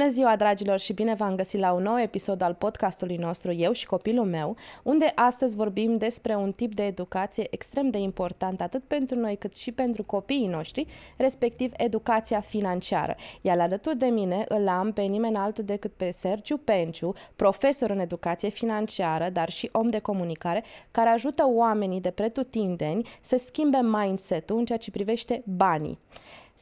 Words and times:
Bună 0.00 0.12
ziua, 0.12 0.36
dragilor, 0.36 0.78
și 0.78 0.92
bine 0.92 1.14
v-am 1.14 1.34
găsit 1.34 1.60
la 1.60 1.72
un 1.72 1.82
nou 1.82 1.98
episod 1.98 2.42
al 2.42 2.54
podcastului 2.54 3.16
nostru 3.16 3.52
Eu 3.52 3.72
și 3.72 3.86
copilul 3.86 4.24
meu, 4.24 4.56
unde 4.82 5.12
astăzi 5.14 5.56
vorbim 5.56 5.96
despre 5.96 6.34
un 6.34 6.52
tip 6.52 6.74
de 6.74 6.84
educație 6.84 7.46
extrem 7.50 7.90
de 7.90 7.98
important 7.98 8.60
atât 8.60 8.84
pentru 8.84 9.18
noi 9.18 9.36
cât 9.36 9.56
și 9.56 9.72
pentru 9.72 10.04
copiii 10.04 10.46
noștri, 10.46 10.86
respectiv 11.16 11.72
educația 11.76 12.40
financiară. 12.40 13.14
Iar 13.40 13.60
alături 13.60 13.96
de 13.96 14.06
mine 14.06 14.44
îl 14.48 14.68
am 14.68 14.92
pe 14.92 15.02
nimeni 15.02 15.36
altul 15.36 15.64
decât 15.64 15.92
pe 15.92 16.10
Sergiu 16.10 16.56
Penciu, 16.56 17.12
profesor 17.36 17.90
în 17.90 17.98
educație 17.98 18.48
financiară, 18.48 19.28
dar 19.28 19.50
și 19.50 19.68
om 19.72 19.88
de 19.88 19.98
comunicare, 19.98 20.64
care 20.90 21.08
ajută 21.08 21.44
oamenii 21.46 22.00
de 22.00 22.10
pretutindeni 22.10 23.08
să 23.20 23.36
schimbe 23.36 23.80
mindset-ul 23.82 24.58
în 24.58 24.64
ceea 24.64 24.78
ce 24.78 24.90
privește 24.90 25.42
banii. 25.44 25.98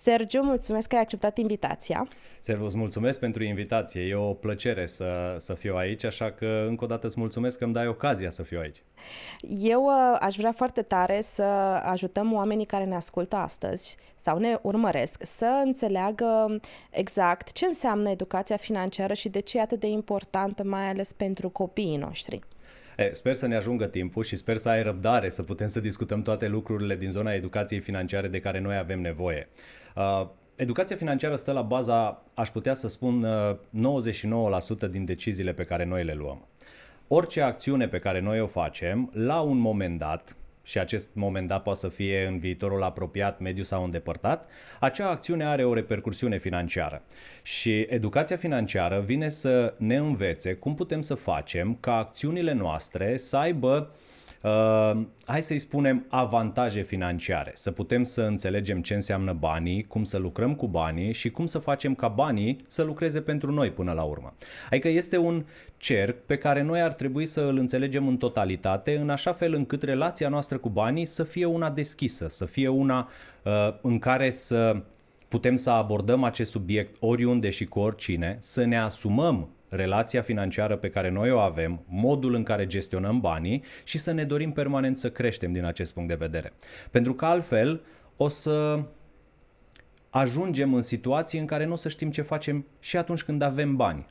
Sergiu, 0.01 0.43
mulțumesc 0.43 0.89
că 0.89 0.95
ai 0.95 1.01
acceptat 1.01 1.39
invitația. 1.39 2.09
Servus, 2.41 2.75
mulțumesc 2.75 3.19
pentru 3.19 3.43
invitație. 3.43 4.03
E 4.03 4.15
o 4.15 4.33
plăcere 4.33 4.87
să, 4.87 5.35
să 5.39 5.55
fiu 5.55 5.77
aici, 5.77 6.05
așa 6.05 6.31
că 6.31 6.65
încă 6.69 6.85
o 6.85 6.87
dată 6.87 7.07
îți 7.07 7.19
mulțumesc 7.19 7.59
că 7.59 7.65
îmi 7.65 7.73
dai 7.73 7.87
ocazia 7.87 8.31
să 8.31 8.43
fiu 8.43 8.59
aici. 8.61 8.83
Eu 9.49 9.85
uh, 9.85 10.17
aș 10.21 10.37
vrea 10.37 10.53
foarte 10.53 10.83
tare 10.83 11.21
să 11.21 11.43
ajutăm 11.85 12.33
oamenii 12.33 12.65
care 12.65 12.85
ne 12.85 12.95
ascultă 12.95 13.37
astăzi 13.37 13.97
sau 14.15 14.39
ne 14.39 14.59
urmăresc 14.63 15.21
să 15.25 15.63
înțeleagă 15.65 16.61
exact 16.91 17.53
ce 17.53 17.67
înseamnă 17.67 18.11
educația 18.11 18.57
financiară 18.57 19.15
și 19.15 19.29
de 19.29 19.41
ce 19.41 19.59
e 19.59 19.61
atât 19.61 19.81
de 19.81 19.87
importantă, 19.87 20.65
mai 20.65 20.89
ales 20.89 21.13
pentru 21.13 21.49
copiii 21.49 21.97
noștri. 21.97 22.41
E, 22.99 23.11
sper 23.13 23.35
să 23.35 23.47
ne 23.47 23.57
ajungă 23.57 23.87
timpul 23.87 24.23
și 24.25 24.37
sper 24.37 24.57
să 24.57 24.69
ai 24.69 24.83
răbdare 24.83 25.29
să 25.29 25.43
putem 25.43 25.69
să 25.69 25.81
discutăm 25.81 26.23
toate 26.23 26.49
lucrurile 26.49 26.97
din 26.97 27.11
zona 27.11 27.33
educației 27.33 27.81
financiare 27.81 28.29
de 28.29 28.39
care 28.39 28.61
noi 28.61 28.77
avem 28.77 29.01
nevoie. 29.01 29.49
Uh, 29.97 30.27
educația 30.57 30.97
financiară 30.97 31.37
stă 31.37 31.53
la 31.53 31.63
baza, 31.63 32.23
aș 32.35 32.49
putea 32.49 32.75
să 32.75 32.89
spun, 32.89 33.23
uh, 33.23 33.57
99% 33.71 34.89
din 34.91 35.05
deciziile 35.05 35.53
pe 35.53 35.65
care 35.65 35.85
noi 35.85 36.05
le 36.05 36.15
luăm. 36.15 36.47
Orice 37.09 37.41
acțiune 37.41 37.89
pe 37.89 37.99
care 37.99 38.21
noi 38.21 38.41
o 38.41 38.47
facem, 38.47 39.11
la 39.15 39.41
un 39.41 39.59
moment 39.59 39.99
dat, 39.99 40.37
și 40.69 40.79
acest 40.79 41.09
moment 41.13 41.47
dat 41.47 41.63
poate 41.63 41.79
să 41.79 41.89
fie 41.89 42.27
în 42.27 42.39
viitorul 42.39 42.83
apropiat, 42.83 43.41
mediu 43.41 43.63
sau 43.63 43.85
îndepărtat, 43.85 44.53
acea 44.81 45.09
acțiune 45.09 45.45
are 45.45 45.65
o 45.65 45.75
repercursiune 45.75 46.39
financiară. 46.39 47.03
Și 47.43 47.87
educația 47.89 48.37
financiară 48.37 49.01
vine 49.01 49.29
să 49.29 49.75
ne 49.79 49.97
învețe 49.97 50.55
cum 50.55 50.75
putem 50.75 51.01
să 51.01 51.15
facem 51.15 51.77
ca 51.81 51.97
acțiunile 51.97 52.53
noastre 52.53 53.17
să 53.17 53.37
aibă 53.37 53.91
uh, 53.93 54.18
uh, 54.43 55.01
hai 55.27 55.43
să-i 55.43 55.59
spunem, 55.59 56.07
avantaje 56.09 56.83
financiare. 56.83 57.51
Să 57.55 57.71
putem 57.71 58.03
să 58.03 58.23
înțelegem 58.23 58.83
ce 58.83 58.95
înseamnă 58.95 59.33
banii, 59.33 59.83
cum 59.83 60.05
să 60.05 60.19
lucrăm 60.19 60.55
cu 60.55 60.67
banii 60.67 61.13
și 61.13 61.31
cum 61.31 61.47
să 61.47 61.59
facem 61.59 61.95
ca 61.95 62.09
banii 62.09 62.57
să 62.67 62.83
lucreze 62.83 63.21
pentru 63.21 63.53
noi 63.53 63.71
până 63.71 63.93
la 63.93 64.03
urmă. 64.03 64.35
Adică 64.71 64.89
este 64.89 65.17
un 65.17 65.45
cerc 65.77 66.25
pe 66.25 66.37
care 66.37 66.63
noi 66.63 66.81
ar 66.81 66.93
trebui 66.93 67.27
să 67.27 67.41
îl 67.41 67.57
înțelegem 67.57 68.07
în 68.09 68.17
totalitate, 68.17 68.97
în 68.97 69.11
așa 69.11 69.33
fel 69.33 69.53
încât 69.55 69.83
relația 69.83 70.29
noastră 70.29 70.59
cu 70.59 70.69
banii 70.69 71.05
să 71.05 71.23
fie 71.23 71.45
una 71.45 71.71
deschisă, 71.71 72.29
să 72.29 72.45
fie 72.45 72.69
una 72.69 73.09
uh, 73.43 73.53
în 73.81 73.99
care 73.99 74.31
să 74.31 74.83
putem 75.29 75.57
să 75.57 75.71
abordăm 75.71 76.25
acest 76.25 76.51
subiect 76.51 76.97
oriunde 77.01 77.51
și 77.51 77.67
cu 77.67 77.79
oricine, 77.79 78.37
să 78.41 78.65
ne 78.65 78.79
asumăm 78.79 79.49
relația 79.69 80.23
financiară 80.23 80.77
pe 80.77 80.91
care 80.91 81.11
noi 81.11 81.31
o 81.31 81.39
avem, 81.39 81.85
modul 81.87 82.35
în 82.35 82.43
care 82.43 82.67
gestionăm 82.67 83.21
banii 83.21 83.63
și 83.85 83.99
să 83.99 84.13
ne 84.13 84.25
dorim 84.25 84.53
permanent 84.53 84.97
să 84.97 85.11
creștem 85.11 85.53
din 85.53 85.65
acest 85.65 85.93
punct 85.93 86.09
de 86.09 86.15
vedere. 86.15 86.53
Pentru 86.91 87.15
că 87.15 87.25
altfel 87.25 87.81
o 88.17 88.29
să 88.29 88.83
ajungem 90.11 90.75
în 90.75 90.83
situații 90.83 91.39
în 91.39 91.47
care 91.47 91.65
nu 91.65 91.73
o 91.73 91.77
să 91.77 91.89
știm 91.89 92.11
ce 92.11 92.23
facem 92.23 92.67
și 92.81 92.97
atunci 92.97 93.23
când 93.23 93.43
avem 93.43 93.77
bani. 93.77 94.07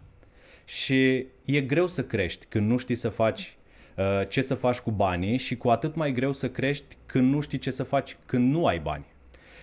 Și 0.65 1.25
e 1.45 1.61
greu 1.61 1.87
să 1.87 2.03
crești 2.03 2.45
când 2.45 2.69
nu 2.69 2.77
știi 2.77 2.95
să 2.95 3.09
faci 3.09 3.57
uh, 3.95 4.27
ce 4.27 4.41
să 4.41 4.55
faci 4.55 4.79
cu 4.79 4.91
banii 4.91 5.37
și 5.37 5.55
cu 5.55 5.69
atât 5.69 5.95
mai 5.95 6.11
greu 6.11 6.33
să 6.33 6.49
crești 6.49 6.97
când 7.05 7.33
nu 7.33 7.39
știi 7.39 7.57
ce 7.57 7.71
să 7.71 7.83
faci 7.83 8.17
când 8.25 8.53
nu 8.53 8.65
ai 8.65 8.79
bani. 8.79 9.05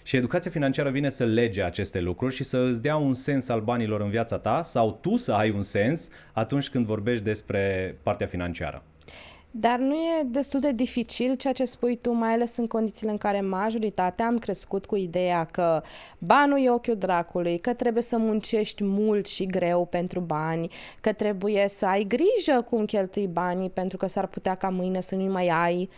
Și 0.07 0.17
educația 0.17 0.51
financiară 0.51 0.91
vine 0.91 1.11
să 1.11 1.25
lege 1.25 1.63
aceste 1.63 2.01
lucruri 2.01 2.35
și 2.35 2.45
să 2.45 2.59
îți 2.59 2.83
dea 2.83 2.97
un 2.97 3.15
sens 3.15 3.49
al 3.49 3.61
banilor 3.61 4.01
în 4.01 4.11
viața 4.11 4.39
ta 4.39 4.63
sau 4.63 4.99
tu 5.01 5.17
să 5.17 5.33
ai 5.33 5.51
un 5.51 5.63
sens 5.63 6.09
atunci 6.33 6.69
când 6.69 6.87
vorbești 6.87 7.25
despre 7.25 7.97
partea 8.03 8.27
financiară. 8.27 8.83
Dar 9.51 9.79
nu 9.79 9.95
e 9.95 10.23
destul 10.25 10.61
de 10.61 10.73
dificil 10.73 11.35
ceea 11.35 11.53
ce 11.53 11.65
spui 11.65 11.97
tu, 11.97 12.13
mai 12.13 12.33
ales 12.33 12.57
în 12.57 12.67
condițiile 12.67 13.11
în 13.11 13.19
care 13.19 13.41
majoritatea 13.41 14.27
am 14.27 14.39
crescut 14.39 14.87
cu 14.87 14.97
ideea 14.97 15.45
că 15.45 15.83
banul 16.19 16.65
e 16.65 16.71
ochiul 16.71 16.97
dracului, 16.97 17.59
că 17.59 17.73
trebuie 17.75 18.03
să 18.03 18.19
muncești 18.19 18.85
mult 18.85 19.27
și 19.27 19.47
greu 19.47 19.87
pentru 19.87 20.21
bani, 20.21 20.69
că 21.01 21.13
trebuie 21.13 21.65
să 21.69 21.87
ai 21.87 22.05
grijă 22.05 22.67
cum 22.71 22.85
cheltui 22.85 23.27
banii 23.27 23.71
pentru 23.71 23.97
că 23.97 24.07
s-ar 24.07 24.27
putea 24.27 24.55
ca 24.55 24.69
mâine 24.69 25.01
să 25.01 25.15
nu 25.15 25.33
mai 25.33 25.49
ai. 25.49 25.89
Uh, 25.91 25.97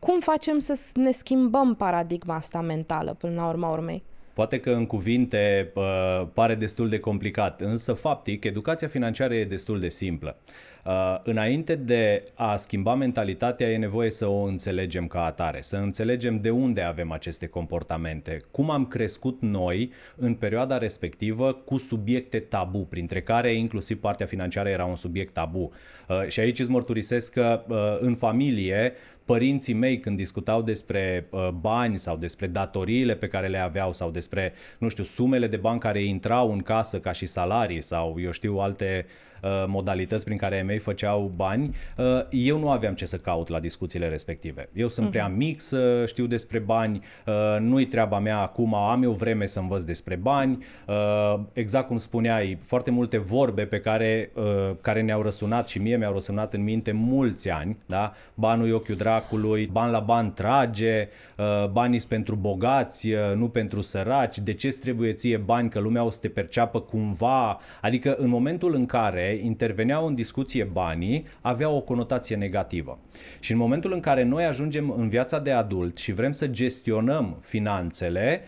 cum 0.00 0.20
facem 0.20 0.58
să 0.58 0.80
ne 0.94 1.10
schimbăm 1.10 1.74
paradigma 1.74 2.34
asta 2.34 2.60
mentală 2.60 3.14
până 3.18 3.34
la 3.34 3.48
urma 3.48 3.70
urmei? 3.70 4.02
Poate 4.32 4.58
că 4.58 4.70
în 4.70 4.86
cuvinte 4.86 5.72
uh, 5.74 6.26
pare 6.34 6.54
destul 6.54 6.88
de 6.88 6.98
complicat, 6.98 7.60
însă 7.60 7.92
faptic 7.92 8.44
educația 8.44 8.88
financiară 8.88 9.34
e 9.34 9.44
destul 9.44 9.80
de 9.80 9.88
simplă. 9.88 10.36
Uh, 10.86 11.20
înainte 11.22 11.74
de 11.74 12.22
a 12.34 12.56
schimba 12.56 12.94
mentalitatea 12.94 13.70
e 13.70 13.76
nevoie 13.76 14.10
să 14.10 14.26
o 14.26 14.42
înțelegem 14.42 15.06
ca 15.06 15.24
atare, 15.24 15.60
să 15.60 15.76
înțelegem 15.76 16.40
de 16.40 16.50
unde 16.50 16.82
avem 16.82 17.12
aceste 17.12 17.46
comportamente, 17.46 18.36
cum 18.50 18.70
am 18.70 18.86
crescut 18.86 19.36
noi 19.40 19.92
în 20.16 20.34
perioada 20.34 20.78
respectivă 20.78 21.52
cu 21.52 21.78
subiecte 21.78 22.38
tabu, 22.38 22.78
printre 22.78 23.22
care 23.22 23.52
inclusiv 23.52 24.00
partea 24.00 24.26
financiară 24.26 24.68
era 24.68 24.84
un 24.84 24.96
subiect 24.96 25.32
tabu. 25.32 25.72
Uh, 26.08 26.26
și 26.28 26.40
aici 26.40 26.58
îți 26.58 26.70
mărturisesc 26.70 27.32
că 27.32 27.64
uh, 27.68 27.76
în 28.00 28.14
familie 28.14 28.92
părinții 29.30 29.74
mei 29.74 30.00
când 30.00 30.16
discutau 30.16 30.62
despre 30.62 31.26
uh, 31.30 31.48
bani 31.48 31.98
sau 31.98 32.16
despre 32.16 32.46
datoriile 32.46 33.14
pe 33.14 33.28
care 33.28 33.46
le 33.46 33.58
aveau 33.58 33.92
sau 33.92 34.10
despre, 34.10 34.52
nu 34.78 34.88
știu, 34.88 35.04
sumele 35.04 35.46
de 35.46 35.56
bani 35.56 35.80
care 35.80 36.02
intrau 36.02 36.52
în 36.52 36.58
casă 36.58 37.00
ca 37.00 37.12
și 37.12 37.26
salarii 37.26 37.80
sau, 37.80 38.16
eu 38.20 38.30
știu, 38.30 38.58
alte 38.58 39.06
uh, 39.06 39.29
modalități 39.66 40.24
prin 40.24 40.36
care 40.36 40.56
ei 40.56 40.62
mei 40.62 40.78
făceau 40.78 41.32
bani, 41.36 41.76
uh, 41.96 42.04
eu 42.30 42.58
nu 42.58 42.70
aveam 42.70 42.94
ce 42.94 43.06
să 43.06 43.16
caut 43.16 43.48
la 43.48 43.60
discuțiile 43.60 44.08
respective. 44.08 44.68
Eu 44.72 44.88
sunt 44.88 45.06
uh-huh. 45.06 45.10
prea 45.10 45.28
mic 45.28 45.60
să 45.60 46.04
știu 46.06 46.26
despre 46.26 46.58
bani, 46.58 47.00
uh, 47.26 47.60
nu-i 47.60 47.86
treaba 47.86 48.18
mea 48.18 48.38
acum, 48.38 48.74
am 48.74 49.02
eu 49.02 49.12
vreme 49.12 49.46
să 49.46 49.60
învăț 49.60 49.82
despre 49.82 50.16
bani, 50.16 50.64
uh, 50.86 51.40
exact 51.52 51.86
cum 51.86 51.98
spuneai, 51.98 52.58
foarte 52.62 52.90
multe 52.90 53.18
vorbe 53.18 53.62
pe 53.62 53.80
care, 53.80 54.30
uh, 54.34 54.70
care 54.80 55.02
ne-au 55.02 55.22
răsunat 55.22 55.68
și 55.68 55.78
mie 55.78 55.96
mi-au 55.96 56.12
răsunat 56.12 56.54
în 56.54 56.62
minte 56.62 56.92
mulți 56.92 57.50
ani, 57.50 57.76
da? 57.86 58.12
Banul 58.34 58.68
e 58.68 58.72
ochiul 58.72 58.96
drag, 58.96 59.08
dracului, 59.10 59.68
ban 59.72 59.90
la 59.90 60.00
ban 60.00 60.32
trage, 60.32 61.08
uh, 61.38 61.68
banii 61.68 62.00
pentru 62.08 62.34
bogați, 62.34 63.12
uh, 63.12 63.20
nu 63.36 63.48
pentru 63.48 63.80
săraci, 63.80 64.38
de 64.38 64.52
ce 64.52 64.68
trebuie 64.68 65.12
ție 65.12 65.36
bani 65.36 65.68
că 65.68 65.78
lumea 65.80 66.04
o 66.04 66.10
să 66.10 66.18
te 66.20 66.28
perceapă 66.28 66.80
cumva, 66.80 67.58
adică 67.80 68.14
în 68.18 68.28
momentul 68.28 68.74
în 68.74 68.86
care 68.86 69.29
interveneau 69.32 70.06
în 70.06 70.14
discuție 70.14 70.64
banii, 70.64 71.24
aveau 71.40 71.76
o 71.76 71.80
conotație 71.80 72.36
negativă. 72.36 72.98
Și 73.40 73.52
în 73.52 73.58
momentul 73.58 73.92
în 73.92 74.00
care 74.00 74.22
noi 74.22 74.44
ajungem 74.44 74.90
în 74.90 75.08
viața 75.08 75.38
de 75.38 75.50
adult 75.50 75.98
și 75.98 76.12
vrem 76.12 76.32
să 76.32 76.46
gestionăm 76.46 77.38
finanțele, 77.40 78.40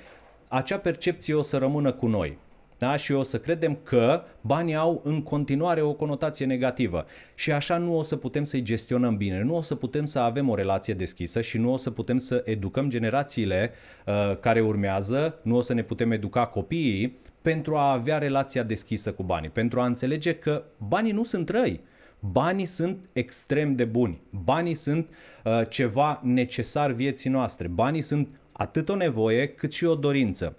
acea 0.48 0.78
percepție 0.78 1.34
o 1.34 1.42
să 1.42 1.56
rămână 1.56 1.92
cu 1.92 2.06
noi 2.06 2.38
da? 2.82 2.97
și 2.97 3.12
o 3.12 3.22
să 3.22 3.38
credem 3.38 3.78
că 3.82 4.22
banii 4.41 4.75
au 4.75 5.00
în 5.04 5.22
continuare 5.22 5.81
o 5.81 5.92
conotație 5.92 6.47
negativă 6.47 7.06
și 7.34 7.53
așa 7.53 7.76
nu 7.76 7.98
o 7.98 8.03
să 8.03 8.16
putem 8.16 8.44
să-i 8.44 8.62
gestionăm 8.62 9.16
bine, 9.16 9.42
nu 9.42 9.56
o 9.56 9.62
să 9.62 9.75
putem 9.75 10.04
să 10.04 10.19
avem 10.19 10.48
o 10.48 10.54
relație 10.54 10.95
deschisă 10.95 11.41
și 11.41 11.59
nu 11.59 11.72
o 11.72 11.77
să 11.77 11.91
putem 11.91 12.18
să 12.18 12.42
educăm 12.45 12.89
generațiile 12.89 13.71
uh, 14.06 14.39
care 14.41 14.60
urmează, 14.60 15.39
nu 15.42 15.56
o 15.56 15.60
să 15.60 15.74
ne 15.74 15.83
putem 15.83 16.10
educa 16.10 16.47
copiii 16.47 17.18
pentru 17.42 17.77
a 17.77 17.92
avea 17.92 18.18
relația 18.18 18.62
deschisă 18.62 19.12
cu 19.12 19.22
banii, 19.22 19.50
pentru 19.50 19.80
a 19.80 19.86
înțelege 19.86 20.34
că 20.34 20.65
banii 20.89 21.12
nu 21.12 21.24
sunt 21.24 21.48
răi, 21.48 21.80
Banii 22.30 22.66
sunt 22.66 23.09
extrem 23.12 23.74
de 23.74 23.84
buni. 23.84 24.21
Banii 24.30 24.74
sunt 24.74 25.09
uh, 25.44 25.68
ceva 25.68 26.21
necesar 26.24 26.91
vieții 26.91 27.30
noastre. 27.30 27.68
Banii 27.68 28.03
sunt 28.03 28.34
atât 28.53 28.89
o 28.89 28.94
nevoie 28.94 29.48
cât 29.48 29.72
și 29.72 29.84
o 29.84 29.94
dorință. 29.94 30.56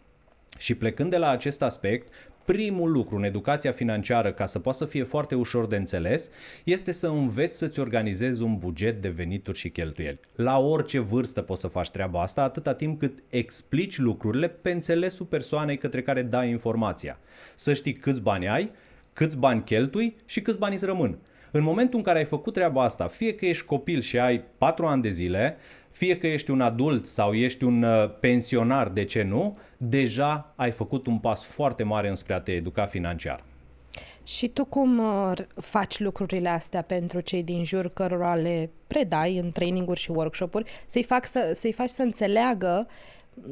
Și 0.57 0.75
plecând 0.75 1.09
de 1.09 1.18
la 1.18 1.30
acest 1.30 1.62
aspect, 1.62 2.13
primul 2.45 2.92
lucru 2.92 3.16
în 3.16 3.24
educația 3.24 3.72
financiară, 3.72 4.31
ca 4.31 4.45
să 4.45 4.60
poată 4.60 4.78
să 4.78 4.86
fie 4.86 5.04
foarte 5.04 5.36
ușor 5.36 5.68
de 5.68 5.75
înțeles, 5.75 6.30
este 6.63 6.92
să 6.92 7.07
înveți 7.07 7.57
să-ți 7.57 7.80
organizezi 7.80 8.42
un 8.42 8.57
buget 8.57 9.01
de 9.01 9.10
venituri 9.10 9.57
și 9.57 9.69
cheltuieli. 9.69 10.19
La 10.36 10.60
orice 10.60 11.00
vârstă 11.00 11.42
poți 11.42 11.62
să 11.62 11.68
faci 11.68 11.90
treaba 11.90 12.22
asta, 12.22 12.44
atâta 12.44 12.74
timp 12.74 13.00
cât 13.00 13.24
explici 13.30 13.98
lucrurile 13.98 14.48
pe 14.48 14.72
înțelesul 14.72 15.25
persoanei 15.25 15.78
către 15.78 16.01
care 16.01 16.22
dai 16.22 16.50
informația. 16.50 17.19
Să 17.56 17.74
știi 17.74 17.94
câți 17.94 18.22
bani 18.22 18.48
ai, 18.48 18.72
câți 19.13 19.38
bani 19.38 19.63
cheltui 19.63 20.16
și 20.25 20.42
câți 20.42 20.60
bani 20.60 20.74
îți 20.74 20.86
rămân. 20.86 21.18
În 21.55 21.63
momentul 21.63 21.97
în 21.97 22.03
care 22.03 22.17
ai 22.17 22.25
făcut 22.25 22.53
treaba 22.53 22.83
asta, 22.83 23.07
fie 23.07 23.33
că 23.35 23.45
ești 23.45 23.65
copil 23.65 24.01
și 24.01 24.19
ai 24.19 24.44
4 24.57 24.85
ani 24.85 25.01
de 25.01 25.09
zile, 25.09 25.57
fie 25.89 26.17
că 26.17 26.27
ești 26.27 26.51
un 26.51 26.61
adult 26.61 27.07
sau 27.07 27.33
ești 27.33 27.63
un 27.63 27.83
uh, 27.83 28.09
pensionar, 28.19 28.89
de 28.89 29.05
ce 29.05 29.23
nu, 29.23 29.57
deja 29.77 30.53
ai 30.55 30.71
făcut 30.71 31.07
un 31.07 31.17
pas 31.17 31.44
foarte 31.44 31.83
mare 31.83 32.09
înspre 32.09 32.33
a 32.33 32.39
te 32.39 32.51
educa 32.51 32.85
financiar. 32.85 33.44
Și 34.23 34.47
tu 34.47 34.65
cum 34.65 35.00
uh, 35.00 35.31
faci 35.55 36.00
lucrurile 36.00 36.50
astea 36.50 36.81
pentru 36.81 37.19
cei 37.19 37.44
din 37.44 37.63
jur 37.63 37.89
cărora 37.89 38.35
le 38.35 38.69
predai 38.88 39.38
în 39.38 39.51
traininguri 39.51 39.99
și 39.99 40.11
workshop-uri, 40.11 40.71
să-i, 40.85 41.03
fac 41.03 41.27
să, 41.27 41.51
să-i 41.53 41.73
faci 41.73 41.89
să 41.89 42.01
înțeleagă 42.01 42.88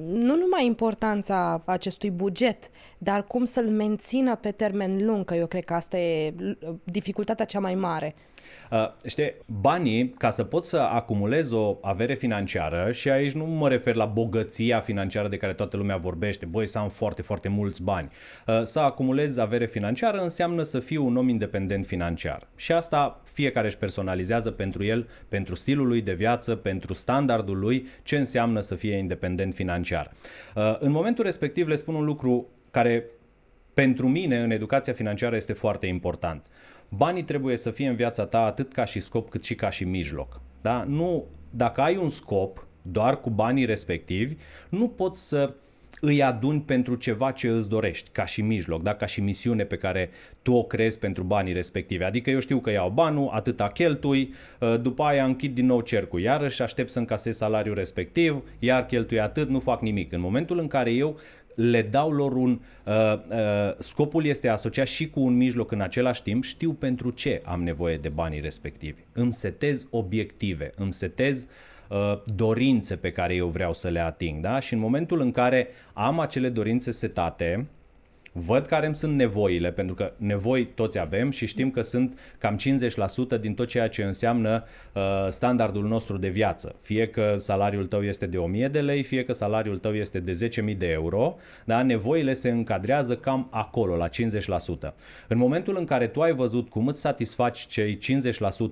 nu 0.03 0.35
numai 0.35 0.65
importanța 0.65 1.61
acestui 1.65 2.11
buget, 2.11 2.69
dar 2.97 3.27
cum 3.27 3.45
să-l 3.45 3.69
mențină 3.69 4.35
pe 4.35 4.51
termen 4.51 5.05
lung, 5.05 5.25
că 5.25 5.35
eu 5.35 5.47
cred 5.47 5.63
că 5.63 5.73
asta 5.73 5.97
e 5.97 6.33
dificultatea 6.83 7.45
cea 7.45 7.59
mai 7.59 7.75
mare. 7.75 8.15
Uh, 8.71 8.87
știi, 9.05 9.33
banii, 9.45 10.09
ca 10.09 10.29
să 10.29 10.43
poți 10.43 10.69
să 10.69 10.77
acumulezi 10.77 11.53
o 11.53 11.77
avere 11.81 12.13
financiară, 12.13 12.91
și 12.91 13.09
aici 13.09 13.31
nu 13.31 13.45
mă 13.45 13.67
refer 13.67 13.95
la 13.95 14.05
bogăția 14.05 14.79
financiară 14.79 15.27
de 15.27 15.37
care 15.37 15.53
toată 15.53 15.77
lumea 15.77 15.97
vorbește, 15.97 16.45
băi, 16.45 16.67
să 16.67 16.77
am 16.77 16.89
foarte, 16.89 17.21
foarte 17.21 17.49
mulți 17.49 17.83
bani. 17.83 18.09
Uh, 18.47 18.61
să 18.63 18.79
acumulezi 18.79 19.39
avere 19.39 19.65
financiară 19.65 20.17
înseamnă 20.17 20.63
să 20.63 20.79
fii 20.79 20.97
un 20.97 21.17
om 21.17 21.29
independent 21.29 21.85
financiar. 21.85 22.47
Și 22.55 22.71
asta 22.71 23.21
fiecare 23.23 23.67
își 23.67 23.77
personalizează 23.77 24.51
pentru 24.51 24.83
el, 24.83 25.09
pentru 25.29 25.55
stilul 25.55 25.87
lui 25.87 26.01
de 26.01 26.13
viață, 26.13 26.55
pentru 26.55 26.93
standardul 26.93 27.59
lui, 27.59 27.87
ce 28.03 28.17
înseamnă 28.17 28.59
să 28.59 28.75
fie 28.75 28.95
independent 28.95 29.53
financiar. 29.53 30.11
Uh, 30.55 30.75
în 30.79 30.91
momentul 30.91 31.23
respectiv 31.23 31.67
le 31.67 31.75
spun 31.75 31.95
un 31.95 32.05
lucru 32.05 32.47
care 32.71 33.05
pentru 33.73 34.07
mine 34.07 34.37
în 34.37 34.51
educația 34.51 34.93
financiară 34.93 35.35
este 35.35 35.53
foarte 35.53 35.87
important. 35.87 36.47
Banii 36.95 37.23
trebuie 37.23 37.57
să 37.57 37.71
fie 37.71 37.87
în 37.87 37.95
viața 37.95 38.25
ta 38.25 38.45
atât 38.45 38.73
ca 38.73 38.85
și 38.85 38.99
scop 38.99 39.29
cât 39.29 39.43
și 39.43 39.55
ca 39.55 39.69
și 39.69 39.83
mijloc. 39.83 40.41
Da? 40.61 40.83
Nu, 40.87 41.25
dacă 41.49 41.81
ai 41.81 41.97
un 41.97 42.09
scop 42.09 42.67
doar 42.81 43.19
cu 43.19 43.29
banii 43.29 43.65
respectivi, 43.65 44.35
nu 44.69 44.87
poți 44.87 45.27
să 45.27 45.53
îi 45.99 46.23
aduni 46.23 46.61
pentru 46.61 46.95
ceva 46.95 47.31
ce 47.31 47.47
îți 47.47 47.69
dorești, 47.69 48.09
ca 48.11 48.25
și 48.25 48.41
mijloc, 48.41 48.81
da? 48.81 48.93
ca 48.95 49.05
și 49.05 49.21
misiune 49.21 49.63
pe 49.63 49.75
care 49.75 50.09
tu 50.41 50.53
o 50.53 50.63
crezi 50.63 50.99
pentru 50.99 51.23
banii 51.23 51.53
respectivi. 51.53 52.03
Adică 52.03 52.29
eu 52.29 52.39
știu 52.39 52.59
că 52.59 52.71
iau 52.71 52.89
banul, 52.89 53.29
atâta 53.31 53.67
cheltui, 53.67 54.33
ă, 54.61 54.77
după 54.77 55.03
aia 55.03 55.25
închid 55.25 55.55
din 55.55 55.65
nou 55.65 55.81
cercul, 55.81 56.21
iarăși 56.21 56.61
aștept 56.61 56.89
să 56.89 56.99
încasez 56.99 57.35
salariul 57.35 57.75
respectiv, 57.75 58.43
iar 58.59 58.85
cheltui 58.85 59.19
atât, 59.19 59.49
nu 59.49 59.59
fac 59.59 59.81
nimic. 59.81 60.11
În 60.11 60.19
momentul 60.19 60.59
în 60.59 60.67
care 60.67 60.91
eu 60.91 61.19
le 61.55 61.81
dau 61.81 62.11
lor 62.11 62.33
un... 62.33 62.59
Uh, 62.85 62.93
uh, 63.13 63.73
scopul 63.79 64.25
este 64.25 64.47
asociat 64.47 64.87
și 64.87 65.09
cu 65.09 65.19
un 65.19 65.37
mijloc 65.37 65.71
în 65.71 65.81
același 65.81 66.23
timp, 66.23 66.43
știu 66.43 66.73
pentru 66.73 67.09
ce 67.09 67.41
am 67.45 67.63
nevoie 67.63 67.97
de 67.97 68.09
banii 68.09 68.39
respectivi. 68.39 69.01
Îmi 69.13 69.33
setez 69.33 69.87
obiective, 69.89 70.69
îmi 70.77 70.93
setez 70.93 71.47
uh, 71.89 72.21
dorințe 72.35 72.95
pe 72.95 73.11
care 73.11 73.33
eu 73.33 73.47
vreau 73.47 73.73
să 73.73 73.89
le 73.89 73.99
ating. 73.99 74.41
Da? 74.41 74.59
Și 74.59 74.73
în 74.73 74.79
momentul 74.79 75.19
în 75.19 75.31
care 75.31 75.67
am 75.93 76.19
acele 76.19 76.49
dorințe 76.49 76.91
setate, 76.91 77.67
văd 78.31 78.65
care 78.65 78.85
îmi 78.85 78.95
sunt 78.95 79.15
nevoile, 79.15 79.71
pentru 79.71 79.95
că 79.95 80.13
nevoi 80.17 80.65
toți 80.65 80.99
avem 80.99 81.29
și 81.29 81.45
știm 81.45 81.71
că 81.71 81.81
sunt 81.81 82.19
cam 82.39 82.57
50% 83.37 83.39
din 83.41 83.53
tot 83.53 83.67
ceea 83.67 83.87
ce 83.87 84.03
înseamnă 84.03 84.63
uh, 84.93 85.01
standardul 85.29 85.87
nostru 85.87 86.17
de 86.17 86.27
viață. 86.27 86.75
Fie 86.81 87.07
că 87.07 87.35
salariul 87.37 87.85
tău 87.85 88.03
este 88.03 88.25
de 88.25 88.37
1000 88.37 88.67
de 88.67 88.81
lei, 88.81 89.03
fie 89.03 89.23
că 89.23 89.33
salariul 89.33 89.77
tău 89.77 89.95
este 89.95 90.19
de 90.19 90.49
10.000 90.71 90.77
de 90.77 90.87
euro, 90.87 91.37
da? 91.65 91.83
nevoile 91.83 92.33
se 92.33 92.49
încadrează 92.49 93.15
cam 93.15 93.47
acolo, 93.51 93.95
la 93.95 94.07
50%. 94.07 94.09
În 95.27 95.37
momentul 95.37 95.77
în 95.77 95.85
care 95.85 96.07
tu 96.07 96.21
ai 96.21 96.33
văzut 96.33 96.69
cum 96.69 96.87
îți 96.87 97.01
satisfaci 97.01 97.65
cei 97.65 97.97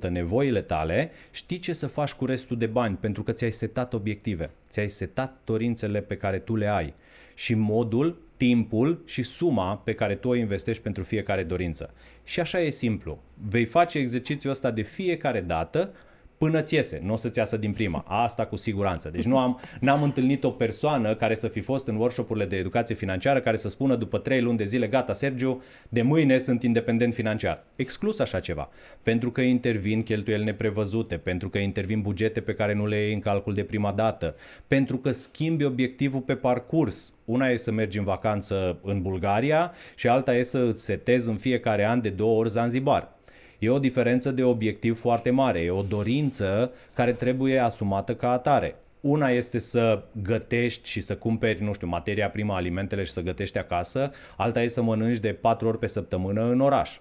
50% 0.06 0.10
nevoile 0.10 0.62
tale, 0.62 1.12
știi 1.32 1.60
ce 1.60 1.74
să 1.74 1.88
faci 1.88 2.14
cu 2.14 2.26
restul 2.26 2.58
de 2.58 2.66
bani, 2.66 2.96
pentru 2.96 3.24
că 3.24 3.32
ți-ai 3.32 3.52
setat 3.52 3.94
obiective, 3.94 4.52
ți-ai 4.70 4.90
setat 4.90 5.38
dorințele 5.44 6.02
pe 6.02 6.16
care 6.16 6.40
tu 6.40 6.56
le 6.56 6.68
ai 6.68 6.94
și 7.34 7.54
modul 7.54 8.29
timpul 8.40 9.02
și 9.06 9.24
suma 9.24 9.78
pe 9.78 9.94
care 9.94 10.16
tu 10.16 10.28
o 10.28 10.36
investești 10.36 10.84
pentru 10.84 11.04
fiecare 11.04 11.44
dorință. 11.44 11.94
Și 12.24 12.40
așa 12.40 12.60
e 12.60 12.70
simplu. 12.70 13.24
Vei 13.50 13.66
face 13.66 13.98
exercițiul 13.98 14.52
ăsta 14.52 14.72
de 14.72 14.82
fiecare 14.82 15.42
dată 15.42 15.94
până 16.40 16.62
ți 16.62 16.74
iese, 16.76 17.02
nu 17.04 17.14
o 17.14 17.16
să-ți 17.16 17.38
iasă 17.38 17.58
din 17.58 17.72
prima. 17.72 18.04
Asta 18.08 18.46
cu 18.46 18.56
siguranță. 18.56 19.10
Deci 19.10 19.24
nu 19.24 19.38
am, 19.38 19.60
n-am 19.80 20.04
întâlnit 20.04 20.44
o 20.44 20.52
persoană 20.52 21.16
care 21.16 21.36
să 21.36 21.48
fi 21.48 21.60
fost 21.60 21.88
în 21.88 21.96
workshopurile 21.96 22.46
de 22.46 22.56
educație 22.56 22.96
financiară 22.96 23.40
care 23.40 23.56
să 23.56 23.70
spună 23.70 23.96
după 23.96 24.18
trei 24.18 24.42
luni 24.42 24.58
de 24.58 24.64
zile, 24.64 24.88
gata, 24.88 25.14
Sergiu, 25.14 25.64
de 25.90 26.02
mâine 26.02 26.38
sunt 26.38 26.64
independent 26.64 27.14
financiar. 27.14 27.64
Exclus 27.76 28.20
așa 28.20 28.40
ceva. 28.40 28.70
Pentru 29.04 29.32
că 29.32 29.42
intervin 29.42 30.04
cheltuieli 30.04 30.44
neprevăzute, 30.44 31.18
pentru 31.18 31.50
că 31.50 31.58
intervin 31.58 32.02
bugete 32.02 32.42
pe 32.42 32.54
care 32.54 32.74
nu 32.74 32.88
le 32.88 32.96
iei 32.96 33.14
în 33.14 33.20
calcul 33.20 33.54
de 33.54 33.64
prima 33.64 33.92
dată, 33.92 34.36
pentru 34.68 34.98
că 34.98 35.12
schimbi 35.12 35.64
obiectivul 35.64 36.22
pe 36.22 36.36
parcurs. 36.36 37.14
Una 37.26 37.48
e 37.48 37.58
să 37.58 37.72
mergi 37.72 37.98
în 37.98 38.04
vacanță 38.04 38.80
în 38.84 39.02
Bulgaria 39.02 39.72
și 39.96 40.08
alta 40.08 40.36
e 40.36 40.44
să 40.44 40.58
îți 40.58 40.84
setezi 40.84 41.30
în 41.30 41.36
fiecare 41.36 41.86
an 41.86 42.02
de 42.02 42.10
două 42.10 42.40
ori 42.40 42.50
Zanzibar 42.50 43.18
E 43.60 43.70
o 43.70 43.80
diferență 43.80 44.32
de 44.32 44.44
obiectiv 44.44 45.00
foarte 45.00 45.30
mare, 45.30 45.60
e 45.60 45.70
o 45.70 45.82
dorință 45.82 46.72
care 46.94 47.14
trebuie 47.14 47.60
asumată 47.60 48.16
ca 48.16 48.32
atare. 48.32 48.76
Una 49.02 49.30
este 49.30 49.60
să 49.60 50.04
gătești 50.24 50.90
și 50.90 51.02
să 51.02 51.16
cumperi, 51.16 51.64
nu 51.64 51.74
știu, 51.74 51.88
materia 51.88 52.30
prima, 52.30 52.56
alimentele 52.56 53.04
și 53.04 53.12
să 53.12 53.22
gătești 53.22 53.58
acasă, 53.58 54.12
alta 54.38 54.62
este 54.62 54.74
să 54.74 54.82
mănânci 54.82 55.18
de 55.18 55.34
patru 55.34 55.68
ori 55.68 55.80
pe 55.80 55.88
săptămână 55.88 56.50
în 56.50 56.60
oraș. 56.60 56.98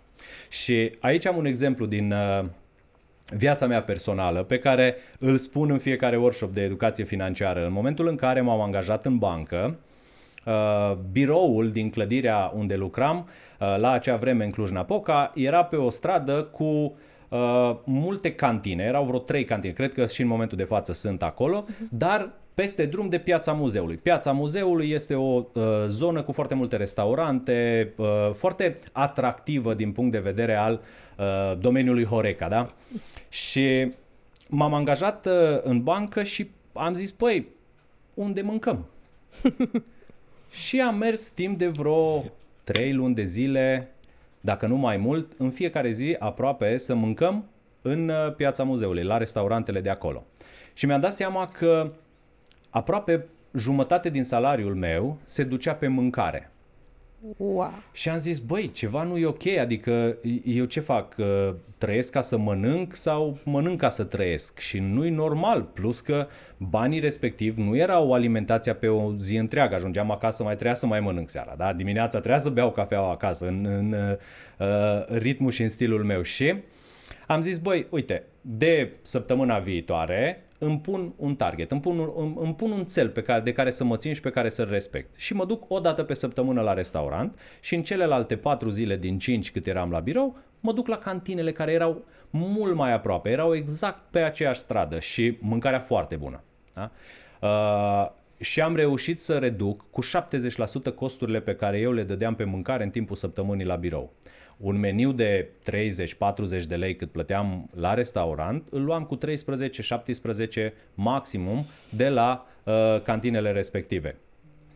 Și 0.48 0.92
aici 1.00 1.26
am 1.26 1.36
un 1.36 1.44
exemplu 1.44 1.86
din 1.86 2.12
uh, 2.12 2.44
viața 3.36 3.66
mea 3.66 3.82
personală 3.82 4.42
pe 4.42 4.58
care 4.58 4.96
îl 5.18 5.36
spun 5.36 5.70
în 5.70 5.78
fiecare 5.78 6.16
workshop 6.16 6.52
de 6.52 6.62
educație 6.62 7.04
financiară. 7.04 7.64
În 7.64 7.72
momentul 7.72 8.06
în 8.06 8.16
care 8.16 8.40
m-am 8.40 8.60
angajat 8.60 9.06
în 9.06 9.18
bancă, 9.18 9.78
uh, 9.78 9.87
biroul 11.12 11.70
din 11.70 11.90
clădirea 11.90 12.52
unde 12.54 12.76
lucram 12.76 13.28
Uh, 13.58 13.76
la 13.78 13.90
acea 13.90 14.16
vreme 14.16 14.44
în 14.44 14.50
Cluj-Napoca, 14.50 15.32
era 15.34 15.64
pe 15.64 15.76
o 15.76 15.90
stradă 15.90 16.42
cu 16.42 16.64
uh, 16.64 17.76
multe 17.84 18.34
cantine, 18.34 18.84
erau 18.84 19.04
vreo 19.04 19.18
trei 19.18 19.44
cantine, 19.44 19.72
cred 19.72 19.92
că 19.92 20.06
și 20.06 20.22
în 20.22 20.28
momentul 20.28 20.56
de 20.56 20.64
față 20.64 20.92
sunt 20.92 21.22
acolo, 21.22 21.64
uh-huh. 21.64 21.88
dar 21.88 22.30
peste 22.54 22.86
drum 22.86 23.08
de 23.08 23.18
Piața 23.18 23.52
Muzeului. 23.52 23.96
Piața 23.96 24.32
Muzeului 24.32 24.90
este 24.90 25.14
o 25.14 25.44
uh, 25.52 25.62
zonă 25.86 26.22
cu 26.22 26.32
foarte 26.32 26.54
multe 26.54 26.76
restaurante, 26.76 27.92
uh, 27.96 28.06
foarte 28.32 28.78
atractivă 28.92 29.74
din 29.74 29.92
punct 29.92 30.12
de 30.12 30.18
vedere 30.18 30.54
al 30.54 30.80
uh, 31.18 31.58
domeniului 31.58 32.04
Horeca, 32.04 32.48
da? 32.48 32.72
Și 33.28 33.92
m-am 34.48 34.74
angajat 34.74 35.26
uh, 35.26 35.32
în 35.62 35.82
bancă 35.82 36.22
și 36.22 36.50
am 36.72 36.94
zis, 36.94 37.12
păi, 37.12 37.48
unde 38.14 38.40
mâncăm? 38.40 38.86
și 40.50 40.80
am 40.80 40.96
mers 40.96 41.28
timp 41.28 41.58
de 41.58 41.68
vreo 41.68 42.24
trei 42.64 42.92
luni 42.92 43.14
de 43.14 43.22
zile, 43.22 43.94
dacă 44.40 44.66
nu 44.66 44.76
mai 44.76 44.96
mult, 44.96 45.32
în 45.36 45.50
fiecare 45.50 45.90
zi 45.90 46.16
aproape 46.18 46.76
să 46.76 46.94
mâncăm 46.94 47.44
în 47.82 48.08
uh, 48.08 48.34
piața 48.36 48.64
muzeului, 48.64 49.02
la 49.02 49.16
restaurantele 49.16 49.80
de 49.80 49.90
acolo. 49.90 50.26
Și 50.72 50.86
mi-am 50.86 51.00
dat 51.00 51.12
seama 51.12 51.46
că 51.46 51.92
aproape 52.70 53.26
jumătate 53.54 54.10
din 54.10 54.24
salariul 54.24 54.74
meu 54.74 55.18
se 55.22 55.42
ducea 55.42 55.74
pe 55.74 55.88
mâncare. 55.88 56.50
Wow. 57.36 57.72
Și 57.92 58.08
am 58.08 58.18
zis, 58.18 58.38
băi, 58.38 58.70
ceva 58.70 59.02
nu 59.02 59.16
e 59.16 59.26
ok, 59.26 59.46
adică 59.46 60.16
eu 60.44 60.64
ce 60.64 60.80
fac? 60.80 61.14
Trăiesc 61.78 62.12
ca 62.12 62.20
să 62.20 62.38
mănânc 62.38 62.94
sau 62.94 63.38
mănânc 63.44 63.80
ca 63.80 63.88
să 63.88 64.04
trăiesc? 64.04 64.58
Și 64.58 64.78
nu-i 64.78 65.10
normal, 65.10 65.62
plus 65.62 66.00
că 66.00 66.26
banii 66.56 67.00
respectiv 67.00 67.56
nu 67.56 67.76
erau 67.76 68.12
alimentația 68.12 68.74
pe 68.74 68.88
o 68.88 69.16
zi 69.16 69.36
întreagă, 69.36 69.74
ajungeam 69.74 70.10
acasă, 70.10 70.42
mai 70.42 70.54
trebuia 70.54 70.74
să 70.74 70.86
mai 70.86 71.00
mănânc 71.00 71.28
seara, 71.28 71.54
da? 71.56 71.72
Dimineața 71.72 72.18
trebuia 72.18 72.40
să 72.40 72.50
beau 72.50 72.70
cafea 72.70 73.00
acasă, 73.00 73.46
în, 73.46 73.66
în 73.66 73.94
uh, 74.58 75.18
ritmul 75.18 75.50
și 75.50 75.62
în 75.62 75.68
stilul 75.68 76.04
meu 76.04 76.22
și 76.22 76.54
am 77.26 77.42
zis, 77.42 77.58
băi, 77.58 77.86
uite, 77.90 78.24
de 78.40 78.92
săptămâna 79.02 79.58
viitoare 79.58 80.44
îmi 80.58 80.78
pun 80.78 81.12
un 81.16 81.34
target, 81.34 81.70
îmi 81.70 81.80
pun 81.80 81.98
un, 81.98 82.36
îmi 82.40 82.54
pun 82.54 82.70
un 82.70 82.84
cel 82.84 83.08
pe 83.08 83.22
care, 83.22 83.40
de 83.40 83.52
care 83.52 83.70
să 83.70 83.84
mă 83.84 83.96
țin 83.96 84.12
și 84.12 84.20
pe 84.20 84.30
care 84.30 84.48
să-l 84.48 84.68
respect. 84.70 85.14
Și 85.16 85.34
mă 85.34 85.44
duc 85.44 85.64
o 85.68 85.80
dată 85.80 86.02
pe 86.02 86.14
săptămână 86.14 86.60
la 86.60 86.72
restaurant 86.72 87.38
și 87.60 87.74
în 87.74 87.82
celelalte 87.82 88.36
patru 88.36 88.68
zile 88.68 88.96
din 88.96 89.18
cinci 89.18 89.52
cât 89.52 89.66
eram 89.66 89.90
la 89.90 90.00
birou, 90.00 90.36
mă 90.60 90.72
duc 90.72 90.86
la 90.86 90.98
cantinele 90.98 91.52
care 91.52 91.72
erau 91.72 92.04
mult 92.30 92.74
mai 92.74 92.92
aproape, 92.92 93.30
erau 93.30 93.54
exact 93.54 94.10
pe 94.10 94.18
aceeași 94.18 94.60
stradă 94.60 94.98
și 94.98 95.36
mâncarea 95.40 95.80
foarte 95.80 96.16
bună. 96.16 96.42
Da? 96.74 96.90
Uh, 97.40 98.16
și 98.40 98.60
am 98.60 98.76
reușit 98.76 99.20
să 99.20 99.38
reduc 99.38 99.84
cu 99.90 100.00
70% 100.04 100.94
costurile 100.94 101.40
pe 101.40 101.54
care 101.54 101.78
eu 101.78 101.92
le 101.92 102.02
dădeam 102.02 102.34
pe 102.34 102.44
mâncare 102.44 102.84
în 102.84 102.90
timpul 102.90 103.16
săptămânii 103.16 103.64
la 103.66 103.76
birou 103.76 104.12
un 104.58 104.78
meniu 104.78 105.12
de 105.12 105.48
30-40 106.60 106.62
de 106.68 106.76
lei 106.76 106.96
cât 106.96 107.10
plăteam 107.10 107.70
la 107.74 107.94
restaurant, 107.94 108.68
îl 108.70 108.84
luam 108.84 109.04
cu 109.04 109.18
13-17 109.18 109.20
maximum 110.94 111.66
de 111.90 112.08
la 112.08 112.46
uh, 112.64 113.02
cantinele 113.02 113.52
respective. 113.52 114.16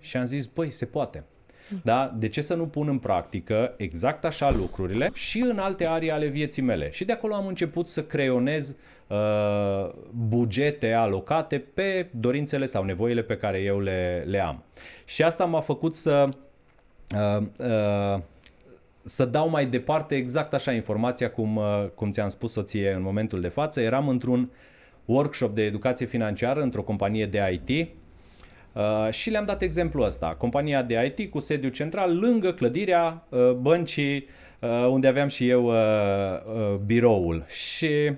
Și 0.00 0.16
am 0.16 0.24
zis, 0.24 0.46
băi, 0.46 0.70
se 0.70 0.84
poate. 0.84 1.24
Da? 1.82 2.14
De 2.18 2.28
ce 2.28 2.40
să 2.40 2.54
nu 2.54 2.66
pun 2.66 2.88
în 2.88 2.98
practică 2.98 3.74
exact 3.76 4.24
așa 4.24 4.50
lucrurile 4.50 5.10
și 5.14 5.40
în 5.40 5.58
alte 5.58 5.86
arii 5.86 6.10
ale 6.10 6.26
vieții 6.26 6.62
mele? 6.62 6.90
Și 6.90 7.04
de 7.04 7.12
acolo 7.12 7.34
am 7.34 7.46
început 7.46 7.88
să 7.88 8.02
creionez 8.02 8.74
uh, 9.06 9.90
bugete 10.28 10.92
alocate 10.92 11.58
pe 11.58 12.08
dorințele 12.10 12.66
sau 12.66 12.84
nevoile 12.84 13.22
pe 13.22 13.36
care 13.36 13.58
eu 13.58 13.80
le, 13.80 14.24
le 14.26 14.40
am. 14.40 14.64
Și 15.04 15.22
asta 15.22 15.44
m-a 15.44 15.60
făcut 15.60 15.96
să 15.96 16.28
uh, 17.14 17.46
uh, 17.58 18.22
să 19.02 19.24
dau 19.24 19.48
mai 19.48 19.66
departe 19.66 20.14
exact 20.14 20.54
așa 20.54 20.72
informația 20.72 21.30
cum, 21.30 21.56
uh, 21.56 21.84
cum 21.94 22.10
ți-am 22.10 22.28
spus 22.28 22.52
soție 22.52 22.92
în 22.92 23.02
momentul 23.02 23.40
de 23.40 23.48
față. 23.48 23.80
Eram 23.80 24.08
într-un 24.08 24.50
workshop 25.04 25.54
de 25.54 25.64
educație 25.64 26.06
financiară 26.06 26.60
într-o 26.60 26.82
companie 26.82 27.26
de 27.26 27.60
IT 27.66 27.88
uh, 28.72 29.10
și 29.10 29.30
le-am 29.30 29.44
dat 29.44 29.62
exemplul 29.62 30.04
ăsta. 30.04 30.34
Compania 30.38 30.82
de 30.82 31.14
IT 31.16 31.30
cu 31.30 31.40
sediu 31.40 31.68
central 31.68 32.18
lângă 32.18 32.52
clădirea 32.52 33.26
uh, 33.28 33.52
băncii 33.52 34.26
uh, 34.60 34.86
unde 34.90 35.08
aveam 35.08 35.28
și 35.28 35.48
eu 35.48 35.64
uh, 35.64 35.74
uh, 35.74 36.76
biroul. 36.86 37.44
Și 37.46 38.12